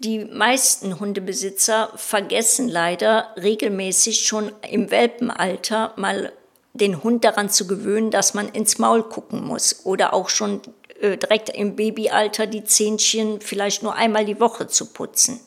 Die 0.00 0.24
meisten 0.24 0.98
Hundebesitzer 0.98 1.92
vergessen 1.94 2.68
leider 2.68 3.28
regelmäßig 3.40 4.26
schon 4.26 4.50
im 4.68 4.90
Welpenalter 4.90 5.92
mal 5.94 6.32
den 6.74 7.02
Hund 7.02 7.24
daran 7.24 7.50
zu 7.50 7.66
gewöhnen, 7.66 8.10
dass 8.10 8.34
man 8.34 8.48
ins 8.48 8.78
Maul 8.78 9.02
gucken 9.02 9.44
muss 9.44 9.84
oder 9.84 10.14
auch 10.14 10.28
schon 10.28 10.60
äh, 11.00 11.16
direkt 11.16 11.50
im 11.50 11.76
Babyalter 11.76 12.46
die 12.46 12.64
Zähnchen 12.64 13.40
vielleicht 13.40 13.82
nur 13.82 13.94
einmal 13.94 14.24
die 14.24 14.40
Woche 14.40 14.68
zu 14.68 14.86
putzen. 14.86 15.40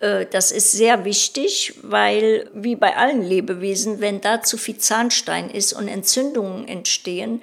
Äh, 0.00 0.26
das 0.26 0.50
ist 0.50 0.72
sehr 0.72 1.04
wichtig, 1.04 1.74
weil 1.82 2.50
wie 2.54 2.76
bei 2.76 2.96
allen 2.96 3.22
Lebewesen, 3.22 4.00
wenn 4.00 4.20
da 4.20 4.42
zu 4.42 4.56
viel 4.56 4.78
Zahnstein 4.78 5.50
ist 5.50 5.72
und 5.72 5.88
Entzündungen 5.88 6.66
entstehen, 6.66 7.42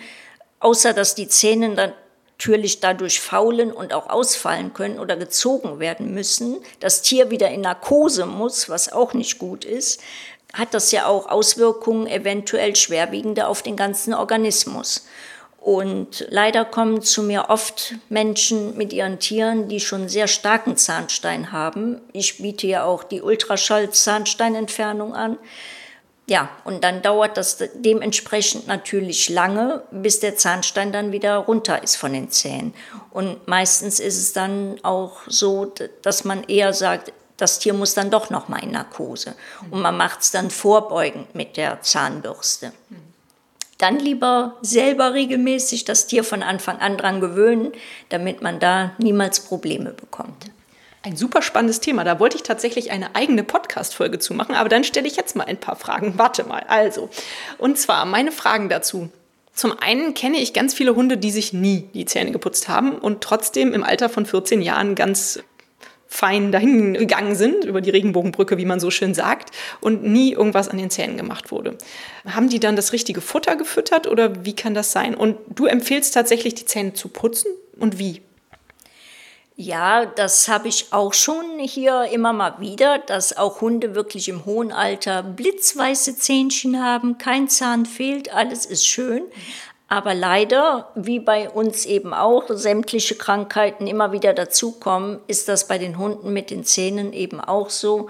außer 0.60 0.94
dass 0.94 1.16
die 1.16 1.28
Zähne 1.28 1.70
natürlich 1.70 2.80
dadurch 2.80 3.22
faulen 3.22 3.72
und 3.72 3.94
auch 3.94 4.10
ausfallen 4.10 4.74
können 4.74 5.00
oder 5.00 5.16
gezogen 5.16 5.80
werden 5.80 6.14
müssen, 6.14 6.58
das 6.80 7.02
Tier 7.02 7.32
wieder 7.32 7.50
in 7.50 7.62
Narkose 7.62 8.26
muss, 8.26 8.70
was 8.70 8.92
auch 8.92 9.14
nicht 9.14 9.40
gut 9.40 9.64
ist, 9.64 10.02
hat 10.56 10.74
das 10.74 10.92
ja 10.92 11.06
auch 11.06 11.28
Auswirkungen 11.30 12.08
eventuell 12.08 12.76
schwerwiegende 12.76 13.48
auf 13.48 13.62
den 13.62 13.76
ganzen 13.76 14.14
Organismus. 14.14 15.06
Und 15.60 16.28
leider 16.30 16.64
kommen 16.64 17.02
zu 17.02 17.24
mir 17.24 17.50
oft 17.50 17.96
Menschen 18.10 18.78
mit 18.78 18.94
ihren 18.94 19.18
Tieren, 19.18 19.68
die 19.68 19.80
schon 19.80 20.08
sehr 20.08 20.28
starken 20.28 20.78
Zahnstein 20.78 21.52
haben. 21.52 22.02
Ich 22.14 22.38
biete 22.38 22.68
ja 22.68 22.84
auch 22.84 23.04
die 23.04 23.24
Ultraschall-Zahnsteinentfernung 23.24 25.16
an. 25.16 25.40
Ja, 26.28 26.50
und 26.66 26.84
dann 26.84 27.02
dauert 27.02 27.38
das 27.38 27.64
dementsprechend 27.76 28.68
natürlich 28.68 29.30
lange, 29.30 29.84
bis 29.90 30.20
der 30.20 30.36
Zahnstein 30.36 30.92
dann 30.92 31.12
wieder 31.12 31.38
runter 31.38 31.82
ist 31.82 31.96
von 31.96 32.14
den 32.14 32.30
Zähnen. 32.30 32.76
Und 33.10 33.48
meistens 33.48 34.00
ist 34.00 34.18
es 34.18 34.34
dann 34.34 34.78
auch 34.84 35.22
so, 35.28 35.74
dass 36.04 36.26
man 36.26 36.44
eher 36.44 36.74
sagt, 36.74 37.12
das 37.38 37.60
Tier 37.60 37.74
muss 37.74 37.94
dann 37.94 38.12
doch 38.12 38.30
noch 38.30 38.48
mal 38.48 38.64
in 38.64 38.72
Narkose. 38.72 39.36
Und 39.72 39.82
man 39.82 39.98
macht 39.98 40.22
es 40.22 40.32
dann 40.32 40.50
vorbeugend 40.50 41.36
mit 41.36 41.58
der 41.58 41.82
Zahnbürste. 41.82 42.72
Dann 43.78 44.00
lieber 44.00 44.56
selber 44.62 45.14
regelmäßig 45.14 45.84
das 45.84 46.08
Tier 46.08 46.24
von 46.24 46.44
Anfang 46.44 46.80
an 46.80 46.98
dran 46.98 47.20
gewöhnen, 47.20 47.74
damit 48.10 48.42
man 48.42 48.60
da 48.60 48.92
niemals 48.98 49.42
Probleme 49.42 49.92
bekommt. 49.92 50.46
Ein 51.04 51.18
super 51.18 51.42
spannendes 51.42 51.82
Thema. 51.82 52.04
Da 52.04 52.20
wollte 52.20 52.38
ich 52.38 52.44
tatsächlich 52.44 52.90
eine 52.90 53.16
eigene 53.16 53.44
Podcast-Folge 53.44 54.18
zu 54.18 54.34
machen, 54.34 54.56
aber 54.56 54.70
dann 54.70 54.84
stelle 54.84 55.08
ich 55.08 55.18
jetzt 55.18 55.36
mal 55.36 55.44
ein 55.44 55.60
paar 55.60 55.76
Fragen. 55.76 56.18
Warte 56.18 56.46
mal. 56.46 56.64
Also, 56.68 57.10
und 57.58 57.78
zwar 57.78 58.06
meine 58.06 58.32
Fragen 58.32 58.70
dazu. 58.70 59.10
Zum 59.54 59.78
einen 59.80 60.14
kenne 60.16 60.38
ich 60.38 60.54
ganz 60.54 60.74
viele 60.74 60.96
Hunde, 60.96 61.18
die 61.18 61.32
sich 61.32 61.54
nie 61.54 61.90
die 61.94 62.06
Zähne 62.06 62.32
geputzt 62.32 62.70
haben 62.70 62.98
und 62.98 63.22
trotzdem 63.22 63.74
im 63.74 63.84
Alter 63.84 64.10
von 64.10 64.26
14 64.26 64.62
Jahren 64.62 64.96
ganz 64.96 65.40
fein 66.16 66.52
dahin 66.52 66.94
gegangen 66.94 67.36
sind, 67.36 67.66
über 67.66 67.82
die 67.82 67.90
Regenbogenbrücke, 67.90 68.58
wie 68.58 68.66
man 68.66 68.80
so 68.80 68.90
schön 68.90 69.14
sagt, 69.14 69.52
und 69.82 70.04
nie 70.04 70.32
irgendwas 70.32 70.70
an 70.70 70.78
den 70.78 70.90
Zähnen 70.90 71.18
gemacht 71.18 71.52
wurde. 71.52 71.78
Haben 72.26 72.50
die 72.50 72.60
dann 72.60 72.76
das 72.76 72.94
richtige 72.94 73.22
Futter 73.22 73.56
gefüttert 73.56 74.08
oder 74.08 74.46
wie 74.46 74.56
kann 74.56 74.74
das 74.74 74.92
sein? 74.92 75.14
Und 75.16 75.38
du 75.50 75.66
empfehlst 75.66 76.14
tatsächlich, 76.14 76.56
die 76.56 76.66
Zähne 76.66 76.94
zu 76.94 77.10
putzen 77.10 77.52
und 77.78 78.00
wie? 78.00 78.22
Ja, 79.58 80.06
das 80.06 80.50
habe 80.50 80.68
ich 80.68 80.88
auch 80.92 81.14
schon 81.14 81.60
hier 81.60 82.10
immer 82.12 82.34
mal 82.34 82.60
wieder, 82.60 83.00
dass 83.00 83.38
auch 83.38 83.62
Hunde 83.62 83.96
wirklich 83.96 84.28
im 84.28 84.46
hohen 84.46 84.74
Alter 84.74 85.24
blitzweiße 85.24 86.18
Zähnchen 86.18 86.84
haben, 86.84 87.18
kein 87.18 87.48
Zahn 87.48 87.86
fehlt, 87.86 88.34
alles 88.34 88.66
ist 88.66 88.86
schön. 88.86 89.24
Aber 89.88 90.16
leider, 90.16 90.90
wie 90.96 91.20
bei 91.20 91.50
uns 91.50 91.86
eben 91.86 92.14
auch, 92.14 92.46
sämtliche 92.50 93.16
Krankheiten 93.16 93.86
immer 93.86 94.12
wieder 94.12 94.34
dazukommen, 94.34 95.20
ist 95.28 95.48
das 95.48 95.68
bei 95.68 95.78
den 95.78 96.00
Hunden 96.00 96.34
mit 96.34 96.50
den 96.50 96.64
Zähnen 96.64 97.14
eben 97.14 97.40
auch 97.40 97.70
so, 97.70 98.10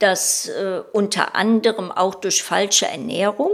dass 0.00 0.48
äh, 0.48 0.82
unter 0.92 1.36
anderem 1.36 1.92
auch 1.92 2.16
durch 2.16 2.42
falsche 2.42 2.86
Ernährung, 2.86 3.52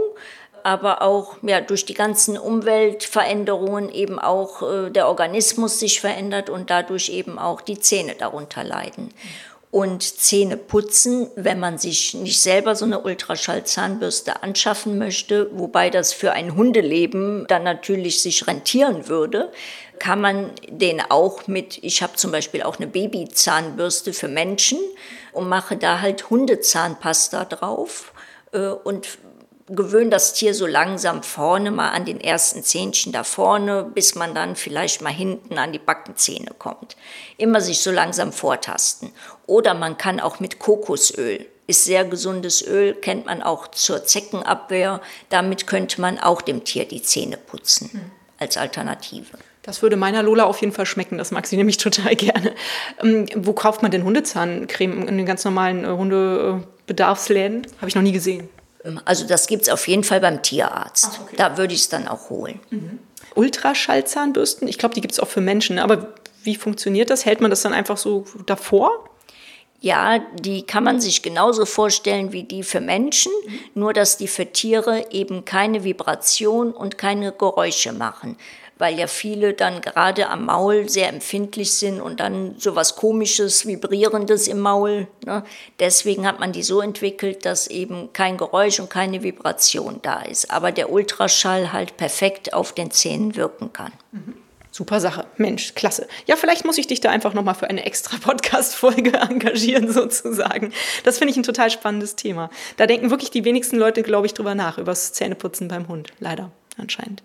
aber 0.63 1.03
auch 1.03 1.37
ja, 1.43 1.61
durch 1.61 1.85
die 1.85 1.93
ganzen 1.93 2.37
Umweltveränderungen 2.37 3.89
eben 3.89 4.17
auch 4.17 4.63
äh, 4.63 4.89
der 4.89 5.07
Organismus 5.07 5.79
sich 5.79 6.01
verändert 6.01 6.49
und 6.49 6.71
dadurch 6.71 7.09
eben 7.09 7.37
auch 7.37 7.61
die 7.61 7.79
Zähne 7.79 8.15
darunter 8.15 8.63
leiden 8.63 9.13
und 9.71 10.03
Zähne 10.03 10.57
putzen, 10.57 11.29
wenn 11.35 11.59
man 11.59 11.77
sich 11.77 12.13
nicht 12.13 12.41
selber 12.41 12.75
so 12.75 12.83
eine 12.83 12.99
Ultraschallzahnbürste 12.99 14.43
anschaffen 14.43 14.97
möchte, 14.97 15.49
wobei 15.53 15.89
das 15.89 16.11
für 16.11 16.33
ein 16.33 16.55
Hundeleben 16.55 17.45
dann 17.47 17.63
natürlich 17.63 18.21
sich 18.21 18.47
rentieren 18.47 19.07
würde, 19.07 19.51
kann 19.97 20.19
man 20.19 20.51
den 20.67 21.01
auch 21.09 21.47
mit, 21.47 21.79
ich 21.83 22.03
habe 22.03 22.15
zum 22.15 22.31
Beispiel 22.31 22.63
auch 22.63 22.77
eine 22.77 22.87
Babyzahnbürste 22.87 24.13
für 24.13 24.27
Menschen 24.27 24.79
und 25.31 25.47
mache 25.47 25.77
da 25.77 26.01
halt 26.01 26.29
Hundezahnpasta 26.29 27.45
drauf 27.45 28.11
äh, 28.51 28.67
und 28.67 29.07
gewöhne 29.75 30.09
das 30.09 30.33
Tier 30.33 30.53
so 30.53 30.67
langsam 30.67 31.23
vorne 31.23 31.71
mal 31.71 31.89
an 31.89 32.05
den 32.05 32.19
ersten 32.19 32.63
Zähnchen 32.63 33.11
da 33.11 33.23
vorne, 33.23 33.89
bis 33.93 34.15
man 34.15 34.35
dann 34.35 34.55
vielleicht 34.55 35.01
mal 35.01 35.13
hinten 35.13 35.57
an 35.57 35.71
die 35.71 35.79
Backenzähne 35.79 36.51
kommt. 36.57 36.95
Immer 37.37 37.61
sich 37.61 37.81
so 37.81 37.91
langsam 37.91 38.31
vortasten. 38.33 39.11
Oder 39.47 39.73
man 39.73 39.97
kann 39.97 40.19
auch 40.19 40.39
mit 40.39 40.59
Kokosöl, 40.59 41.45
ist 41.67 41.85
sehr 41.85 42.05
gesundes 42.05 42.61
Öl, 42.65 42.93
kennt 42.93 43.25
man 43.25 43.41
auch 43.41 43.69
zur 43.69 44.03
Zeckenabwehr. 44.03 45.01
Damit 45.29 45.67
könnte 45.67 46.01
man 46.01 46.19
auch 46.19 46.41
dem 46.41 46.63
Tier 46.63 46.85
die 46.85 47.01
Zähne 47.01 47.37
putzen 47.37 47.89
hm. 47.91 48.11
als 48.39 48.57
Alternative. 48.57 49.37
Das 49.63 49.81
würde 49.81 49.95
meiner 49.95 50.23
Lola 50.23 50.45
auf 50.45 50.59
jeden 50.61 50.73
Fall 50.73 50.85
schmecken. 50.85 51.17
Das 51.17 51.31
mag 51.31 51.47
sie 51.47 51.57
nämlich 51.57 51.77
total 51.77 52.15
gerne. 52.15 52.53
Ähm, 53.01 53.27
wo 53.35 53.53
kauft 53.53 53.81
man 53.81 53.91
denn 53.91 54.03
Hundezahncreme? 54.03 55.07
In 55.07 55.17
den 55.17 55.25
ganz 55.25 55.45
normalen 55.45 55.85
äh, 55.85 55.89
Hundebedarfsläden? 55.89 57.67
Habe 57.77 57.87
ich 57.87 57.95
noch 57.95 58.01
nie 58.01 58.11
gesehen. 58.11 58.49
Also 59.05 59.27
das 59.27 59.47
gibt 59.47 59.63
es 59.63 59.69
auf 59.69 59.87
jeden 59.87 60.03
Fall 60.03 60.19
beim 60.19 60.41
Tierarzt. 60.41 61.09
Ach, 61.11 61.19
okay. 61.21 61.35
Da 61.37 61.57
würde 61.57 61.73
ich 61.73 61.81
es 61.81 61.89
dann 61.89 62.07
auch 62.07 62.29
holen. 62.29 62.59
Mhm. 62.69 62.99
Ultraschallzahnbürsten, 63.35 64.67
ich 64.67 64.77
glaube, 64.77 64.95
die 64.95 65.01
gibt 65.01 65.13
es 65.13 65.19
auch 65.19 65.27
für 65.27 65.41
Menschen. 65.41 65.79
Aber 65.79 66.13
wie 66.43 66.55
funktioniert 66.55 67.09
das? 67.09 67.25
Hält 67.25 67.41
man 67.41 67.49
das 67.49 67.61
dann 67.61 67.73
einfach 67.73 67.97
so 67.97 68.25
davor? 68.45 68.91
Ja, 69.79 70.19
die 70.39 70.61
kann 70.63 70.83
man 70.83 71.01
sich 71.01 71.23
genauso 71.23 71.65
vorstellen 71.65 72.31
wie 72.33 72.43
die 72.43 72.61
für 72.61 72.81
Menschen, 72.81 73.31
mhm. 73.45 73.59
nur 73.73 73.93
dass 73.93 74.17
die 74.17 74.27
für 74.27 74.45
Tiere 74.45 75.05
eben 75.11 75.43
keine 75.43 75.83
Vibration 75.83 76.71
und 76.71 76.97
keine 76.97 77.31
Geräusche 77.31 77.91
machen 77.93 78.37
weil 78.81 78.97
ja 78.97 79.05
viele 79.05 79.53
dann 79.53 79.79
gerade 79.79 80.27
am 80.27 80.45
Maul 80.45 80.89
sehr 80.89 81.07
empfindlich 81.07 81.75
sind 81.75 82.01
und 82.01 82.19
dann 82.19 82.55
so 82.57 82.75
was 82.75 82.95
komisches, 82.95 83.67
vibrierendes 83.67 84.47
im 84.47 84.59
Maul. 84.59 85.07
Ne? 85.23 85.43
Deswegen 85.79 86.25
hat 86.25 86.39
man 86.39 86.51
die 86.51 86.63
so 86.63 86.81
entwickelt, 86.81 87.45
dass 87.45 87.67
eben 87.67 88.11
kein 88.11 88.37
Geräusch 88.37 88.79
und 88.79 88.89
keine 88.89 89.21
Vibration 89.21 89.99
da 90.01 90.23
ist, 90.23 90.49
aber 90.49 90.71
der 90.71 90.91
Ultraschall 90.91 91.71
halt 91.71 91.95
perfekt 91.95 92.55
auf 92.55 92.73
den 92.73 92.89
Zähnen 92.89 93.35
wirken 93.35 93.71
kann. 93.71 93.93
Mhm. 94.11 94.33
Super 94.71 94.99
Sache. 94.99 95.27
Mensch, 95.37 95.75
klasse. 95.75 96.07
Ja, 96.25 96.35
vielleicht 96.35 96.65
muss 96.65 96.79
ich 96.79 96.87
dich 96.87 97.01
da 97.01 97.11
einfach 97.11 97.35
nochmal 97.35 97.55
für 97.55 97.69
eine 97.69 97.85
extra 97.85 98.17
Podcast-Folge 98.17 99.13
engagieren, 99.29 99.91
sozusagen. 99.91 100.73
Das 101.03 101.19
finde 101.19 101.33
ich 101.33 101.37
ein 101.37 101.43
total 101.43 101.69
spannendes 101.69 102.15
Thema. 102.15 102.49
Da 102.77 102.87
denken 102.87 103.11
wirklich 103.11 103.29
die 103.29 103.45
wenigsten 103.45 103.77
Leute, 103.77 104.01
glaube 104.01 104.25
ich, 104.25 104.33
drüber 104.33 104.55
nach, 104.55 104.79
übers 104.79 105.13
Zähneputzen 105.13 105.67
beim 105.67 105.87
Hund. 105.87 106.13
Leider 106.19 106.51
anscheinend. 106.77 107.23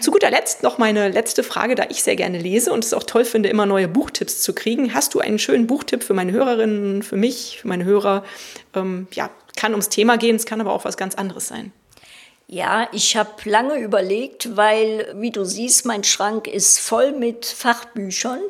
Zu 0.00 0.10
guter 0.10 0.30
Letzt 0.30 0.62
noch 0.62 0.78
meine 0.78 1.08
letzte 1.08 1.42
Frage, 1.42 1.74
da 1.74 1.86
ich 1.88 2.02
sehr 2.02 2.16
gerne 2.16 2.38
lese 2.38 2.72
und 2.72 2.84
es 2.84 2.92
auch 2.92 3.04
toll 3.04 3.24
finde, 3.24 3.48
immer 3.48 3.66
neue 3.66 3.88
Buchtipps 3.88 4.40
zu 4.40 4.54
kriegen. 4.54 4.94
Hast 4.94 5.14
du 5.14 5.20
einen 5.20 5.38
schönen 5.38 5.66
Buchtipp 5.66 6.02
für 6.02 6.14
meine 6.14 6.32
Hörerinnen, 6.32 7.02
für 7.02 7.16
mich, 7.16 7.58
für 7.60 7.68
meine 7.68 7.84
Hörer? 7.84 8.24
Ähm, 8.74 9.06
ja, 9.12 9.30
kann 9.56 9.72
ums 9.72 9.88
Thema 9.88 10.16
gehen, 10.18 10.36
es 10.36 10.46
kann 10.46 10.60
aber 10.60 10.72
auch 10.72 10.84
was 10.84 10.96
ganz 10.96 11.14
anderes 11.14 11.48
sein. 11.48 11.72
Ja, 12.48 12.88
ich 12.92 13.16
habe 13.16 13.30
lange 13.44 13.76
überlegt, 13.76 14.56
weil, 14.56 15.14
wie 15.16 15.30
du 15.30 15.44
siehst, 15.44 15.86
mein 15.86 16.04
Schrank 16.04 16.46
ist 16.46 16.80
voll 16.80 17.12
mit 17.12 17.46
Fachbüchern. 17.46 18.40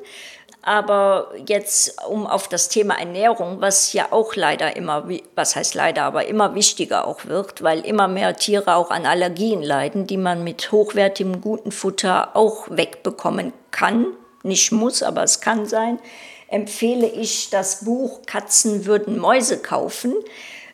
Aber 0.64 1.32
jetzt, 1.46 2.00
um 2.06 2.24
auf 2.24 2.46
das 2.46 2.68
Thema 2.68 2.94
Ernährung, 2.94 3.60
was 3.60 3.92
ja 3.92 4.12
auch 4.12 4.36
leider 4.36 4.76
immer, 4.76 5.08
was 5.34 5.56
heißt 5.56 5.74
leider, 5.74 6.04
aber 6.04 6.26
immer 6.26 6.54
wichtiger 6.54 7.04
auch 7.04 7.24
wird, 7.26 7.62
weil 7.62 7.80
immer 7.80 8.06
mehr 8.06 8.36
Tiere 8.36 8.76
auch 8.76 8.90
an 8.90 9.04
Allergien 9.04 9.60
leiden, 9.60 10.06
die 10.06 10.16
man 10.16 10.44
mit 10.44 10.70
hochwertigem, 10.70 11.40
guten 11.40 11.72
Futter 11.72 12.36
auch 12.36 12.68
wegbekommen 12.70 13.52
kann. 13.72 14.06
Nicht 14.44 14.70
muss, 14.70 15.02
aber 15.02 15.24
es 15.24 15.40
kann 15.40 15.66
sein. 15.66 15.98
Empfehle 16.46 17.08
ich 17.08 17.50
das 17.50 17.84
Buch 17.84 18.20
Katzen 18.26 18.86
würden 18.86 19.18
Mäuse 19.18 19.58
kaufen 19.58 20.14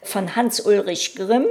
von 0.02 0.36
Hans-Ulrich 0.36 1.14
Grimm. 1.14 1.46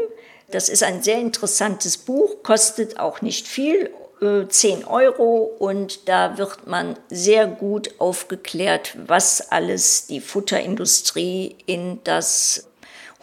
Das 0.52 0.70
ist 0.70 0.84
ein 0.84 1.02
sehr 1.02 1.18
interessantes 1.18 1.98
Buch, 1.98 2.44
kostet 2.44 3.00
auch 3.00 3.22
nicht 3.22 3.48
viel 3.48 3.90
10 4.20 4.86
Euro 4.86 5.44
und 5.60 6.08
da 6.10 6.38
wird 6.38 6.68
man 6.68 6.98
sehr 7.10 7.48
gut 7.48 7.92
aufgeklärt, 8.00 8.96
was 9.06 9.52
alles 9.52 10.08
die 10.08 10.22
Futterindustrie 10.22 11.56
in 11.66 12.00
das 12.04 12.68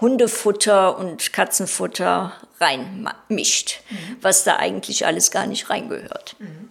Hundefutter 0.01 0.99
und 0.99 1.33
Katzenfutter 1.33 2.33
reinmischt, 2.61 3.81
mhm. 3.91 4.17
was 4.21 4.45
da 4.45 4.57
eigentlich 4.57 5.07
alles 5.07 5.31
gar 5.31 5.47
nicht 5.47 5.71
reingehört. 5.71 6.37
Mhm. 6.39 6.69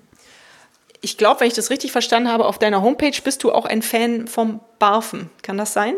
Ich 1.01 1.17
glaube, 1.17 1.41
wenn 1.41 1.47
ich 1.47 1.53
das 1.53 1.69
richtig 1.69 1.91
verstanden 1.91 2.31
habe, 2.31 2.45
auf 2.45 2.59
deiner 2.59 2.81
Homepage 2.81 3.19
bist 3.23 3.43
du 3.43 3.51
auch 3.51 3.65
ein 3.65 3.81
Fan 3.81 4.27
vom 4.27 4.61
Barfen. 4.79 5.29
Kann 5.41 5.57
das 5.57 5.73
sein? 5.73 5.95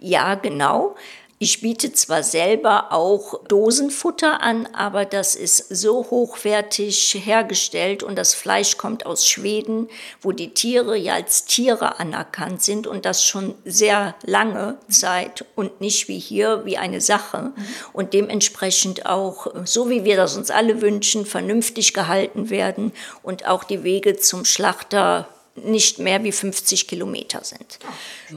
Ja, 0.00 0.34
genau. 0.34 0.96
Ich 1.40 1.60
biete 1.60 1.92
zwar 1.92 2.22
selber 2.22 2.92
auch 2.92 3.42
Dosenfutter 3.48 4.40
an, 4.40 4.68
aber 4.72 5.04
das 5.04 5.34
ist 5.34 5.68
so 5.68 6.06
hochwertig 6.08 7.20
hergestellt 7.24 8.04
und 8.04 8.14
das 8.16 8.34
Fleisch 8.34 8.76
kommt 8.76 9.04
aus 9.04 9.26
Schweden, 9.26 9.88
wo 10.22 10.30
die 10.30 10.54
Tiere 10.54 10.96
ja 10.96 11.14
als 11.14 11.44
Tiere 11.44 11.98
anerkannt 11.98 12.62
sind 12.62 12.86
und 12.86 13.04
das 13.04 13.24
schon 13.24 13.56
sehr 13.64 14.14
lange 14.22 14.78
Zeit 14.88 15.44
und 15.56 15.80
nicht 15.80 16.06
wie 16.06 16.20
hier 16.20 16.64
wie 16.64 16.78
eine 16.78 17.00
Sache 17.00 17.52
und 17.92 18.12
dementsprechend 18.12 19.04
auch, 19.06 19.48
so 19.64 19.90
wie 19.90 20.04
wir 20.04 20.16
das 20.16 20.36
uns 20.36 20.52
alle 20.52 20.80
wünschen, 20.82 21.26
vernünftig 21.26 21.94
gehalten 21.94 22.48
werden 22.48 22.92
und 23.24 23.46
auch 23.46 23.64
die 23.64 23.82
Wege 23.82 24.16
zum 24.16 24.44
Schlachter 24.44 25.28
nicht 25.56 25.98
mehr 25.98 26.22
wie 26.24 26.32
50 26.32 26.88
Kilometer 26.88 27.42
sind. 27.44 27.78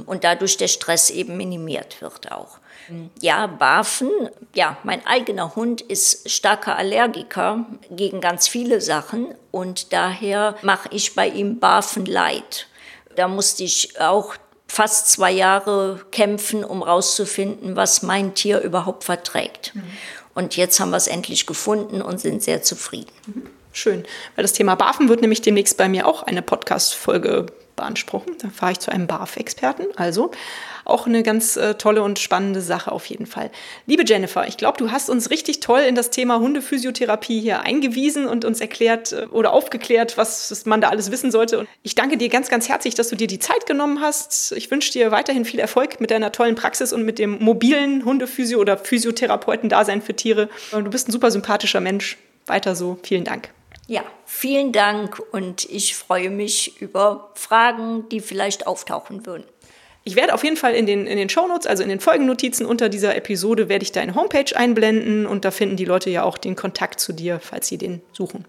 Und 0.05 0.23
dadurch 0.23 0.57
der 0.57 0.67
Stress 0.67 1.09
eben 1.09 1.37
minimiert 1.37 2.01
wird 2.01 2.31
auch. 2.31 2.59
Ja, 3.21 3.47
Barfen, 3.47 4.09
ja, 4.53 4.77
mein 4.83 5.05
eigener 5.05 5.55
Hund 5.55 5.81
ist 5.81 6.29
starker 6.29 6.77
Allergiker 6.77 7.65
gegen 7.89 8.21
ganz 8.21 8.47
viele 8.47 8.81
Sachen 8.81 9.35
und 9.51 9.93
daher 9.93 10.55
mache 10.61 10.89
ich 10.91 11.15
bei 11.15 11.27
ihm 11.27 11.59
Barfen 11.59 12.05
Light. 12.05 12.67
Da 13.15 13.27
musste 13.27 13.63
ich 13.63 13.99
auch 13.99 14.35
fast 14.67 15.09
zwei 15.09 15.31
Jahre 15.31 16.01
kämpfen, 16.11 16.63
um 16.63 16.83
rauszufinden, 16.83 17.75
was 17.75 18.03
mein 18.03 18.35
Tier 18.35 18.61
überhaupt 18.61 19.03
verträgt. 19.03 19.73
Mhm. 19.73 19.83
Und 20.35 20.55
jetzt 20.55 20.79
haben 20.79 20.91
wir 20.91 20.97
es 20.97 21.07
endlich 21.07 21.47
gefunden 21.47 22.01
und 22.01 22.19
sind 22.19 22.43
sehr 22.43 22.61
zufrieden. 22.61 23.11
Mhm. 23.25 23.43
Schön, 23.71 24.03
weil 24.35 24.43
das 24.43 24.53
Thema 24.53 24.75
Barfen 24.75 25.07
wird 25.09 25.21
nämlich 25.21 25.41
demnächst 25.41 25.77
bei 25.77 25.87
mir 25.87 26.07
auch 26.07 26.23
eine 26.23 26.41
Podcast-Folge 26.41 27.45
beanspruchen. 27.77 28.35
Da 28.41 28.49
fahre 28.49 28.73
ich 28.73 28.79
zu 28.79 28.91
einem 28.91 29.07
BAF-Experten. 29.07 29.85
Also 29.95 30.31
auch 30.83 31.05
eine 31.05 31.23
ganz 31.23 31.55
äh, 31.55 31.75
tolle 31.75 32.03
und 32.03 32.19
spannende 32.19 32.61
Sache 32.61 32.91
auf 32.91 33.05
jeden 33.05 33.25
Fall. 33.25 33.51
Liebe 33.85 34.03
Jennifer, 34.05 34.47
ich 34.47 34.57
glaube, 34.57 34.77
du 34.77 34.91
hast 34.91 35.09
uns 35.09 35.29
richtig 35.29 35.61
toll 35.61 35.81
in 35.81 35.95
das 35.95 36.09
Thema 36.09 36.39
Hundephysiotherapie 36.39 37.39
hier 37.39 37.61
eingewiesen 37.61 38.27
und 38.27 38.43
uns 38.43 38.59
erklärt 38.59 39.13
äh, 39.13 39.27
oder 39.31 39.53
aufgeklärt, 39.53 40.17
was 40.17 40.65
man 40.65 40.81
da 40.81 40.89
alles 40.89 41.11
wissen 41.11 41.31
sollte. 41.31 41.59
Und 41.59 41.69
ich 41.83 41.95
danke 41.95 42.17
dir 42.17 42.29
ganz, 42.29 42.49
ganz 42.49 42.67
herzlich, 42.67 42.95
dass 42.95 43.09
du 43.09 43.15
dir 43.15 43.27
die 43.27 43.39
Zeit 43.39 43.65
genommen 43.65 44.01
hast. 44.01 44.51
Ich 44.53 44.69
wünsche 44.71 44.91
dir 44.91 45.11
weiterhin 45.11 45.45
viel 45.45 45.59
Erfolg 45.59 46.01
mit 46.01 46.11
deiner 46.11 46.31
tollen 46.31 46.55
Praxis 46.55 46.91
und 46.91 47.03
mit 47.03 47.19
dem 47.19 47.39
mobilen 47.39 48.03
Hundephysio- 48.03 48.59
oder 48.59 48.77
Physiotherapeuten-Dasein 48.77 50.01
für 50.01 50.15
Tiere. 50.15 50.49
Du 50.71 50.89
bist 50.89 51.07
ein 51.07 51.11
super 51.11 51.31
sympathischer 51.31 51.81
Mensch. 51.81 52.17
Weiter 52.47 52.75
so. 52.75 52.97
Vielen 53.03 53.23
Dank. 53.23 53.49
Ja, 53.87 54.03
vielen 54.25 54.73
Dank 54.73 55.21
und 55.31 55.65
ich 55.65 55.95
freue 55.95 56.29
mich 56.29 56.81
über 56.81 57.31
Fragen, 57.35 58.07
die 58.09 58.19
vielleicht 58.19 58.67
auftauchen 58.67 59.25
würden. 59.25 59.45
Ich 60.03 60.15
werde 60.15 60.33
auf 60.33 60.43
jeden 60.43 60.57
Fall 60.57 60.73
in 60.73 60.85
den, 60.85 61.05
in 61.05 61.17
den 61.17 61.29
Shownotes, 61.29 61.67
also 61.67 61.83
in 61.83 61.89
den 61.89 61.99
Folgennotizen 61.99 62.65
unter 62.65 62.87
dieser 62.89 63.15
Episode, 63.15 63.67
werde 63.67 63.83
ich 63.83 63.91
deine 63.91 64.15
Homepage 64.15 64.55
einblenden 64.55 65.25
und 65.25 65.43
da 65.43 65.51
finden 65.51 65.75
die 65.75 65.85
Leute 65.85 66.09
ja 66.09 66.23
auch 66.23 66.37
den 66.37 66.55
Kontakt 66.55 66.99
zu 66.99 67.11
dir, 67.13 67.39
falls 67.41 67.67
sie 67.67 67.77
den 67.77 68.01
suchen. 68.13 68.45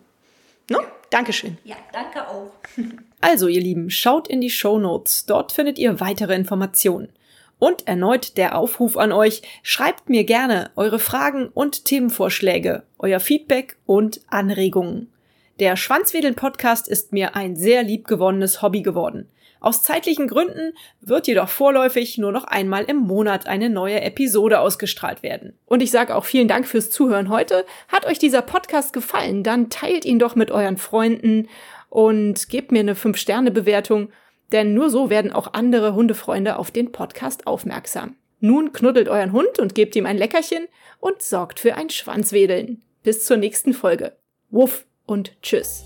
No? 0.70 0.80
Dankeschön. 1.10 1.58
Ja, 1.64 1.76
danke 1.92 2.28
auch. 2.28 2.52
Also, 3.20 3.48
ihr 3.48 3.60
Lieben, 3.60 3.90
schaut 3.90 4.28
in 4.28 4.40
die 4.40 4.48
Shownotes. 4.48 5.26
Dort 5.26 5.50
findet 5.50 5.76
ihr 5.76 5.98
weitere 5.98 6.36
Informationen. 6.36 7.08
Und 7.58 7.88
erneut 7.88 8.36
der 8.36 8.56
Aufruf 8.56 8.96
an 8.96 9.10
euch, 9.10 9.42
schreibt 9.64 10.08
mir 10.08 10.22
gerne 10.22 10.70
eure 10.76 11.00
Fragen 11.00 11.48
und 11.48 11.84
Themenvorschläge, 11.84 12.84
euer 13.00 13.18
Feedback 13.18 13.76
und 13.86 14.20
Anregungen. 14.28 15.10
Der 15.58 15.76
Schwanzwedeln-Podcast 15.76 16.86
ist 16.86 17.12
mir 17.12 17.34
ein 17.34 17.56
sehr 17.56 17.82
liebgewonnenes 17.82 18.62
Hobby 18.62 18.82
geworden. 18.82 19.28
Aus 19.58 19.82
zeitlichen 19.82 20.28
Gründen 20.28 20.72
wird 21.00 21.26
jedoch 21.26 21.48
vorläufig 21.48 22.16
nur 22.16 22.30
noch 22.30 22.44
einmal 22.44 22.84
im 22.84 22.98
Monat 22.98 23.48
eine 23.48 23.68
neue 23.68 24.00
Episode 24.00 24.60
ausgestrahlt 24.60 25.24
werden. 25.24 25.58
Und 25.66 25.82
ich 25.82 25.90
sage 25.90 26.14
auch 26.14 26.24
vielen 26.24 26.46
Dank 26.46 26.68
fürs 26.68 26.90
Zuhören 26.90 27.28
heute. 27.28 27.66
Hat 27.88 28.06
euch 28.06 28.20
dieser 28.20 28.42
Podcast 28.42 28.92
gefallen, 28.92 29.42
dann 29.42 29.68
teilt 29.68 30.04
ihn 30.04 30.20
doch 30.20 30.36
mit 30.36 30.52
euren 30.52 30.76
Freunden 30.76 31.48
und 31.90 32.48
gebt 32.48 32.70
mir 32.70 32.80
eine 32.80 32.94
5-Sterne-Bewertung, 32.94 34.10
denn 34.52 34.74
nur 34.74 34.90
so 34.90 35.10
werden 35.10 35.32
auch 35.32 35.54
andere 35.54 35.92
Hundefreunde 35.92 36.56
auf 36.56 36.70
den 36.70 36.92
Podcast 36.92 37.48
aufmerksam. 37.48 38.14
Nun 38.38 38.72
knuddelt 38.72 39.08
euren 39.08 39.32
Hund 39.32 39.58
und 39.58 39.74
gebt 39.74 39.96
ihm 39.96 40.06
ein 40.06 40.18
Leckerchen 40.18 40.68
und 41.00 41.20
sorgt 41.20 41.58
für 41.58 41.74
ein 41.74 41.90
Schwanzwedeln. 41.90 42.84
Bis 43.02 43.24
zur 43.24 43.38
nächsten 43.38 43.72
Folge. 43.72 44.16
Wuff! 44.50 44.87
Und 45.08 45.32
tschüss. 45.42 45.84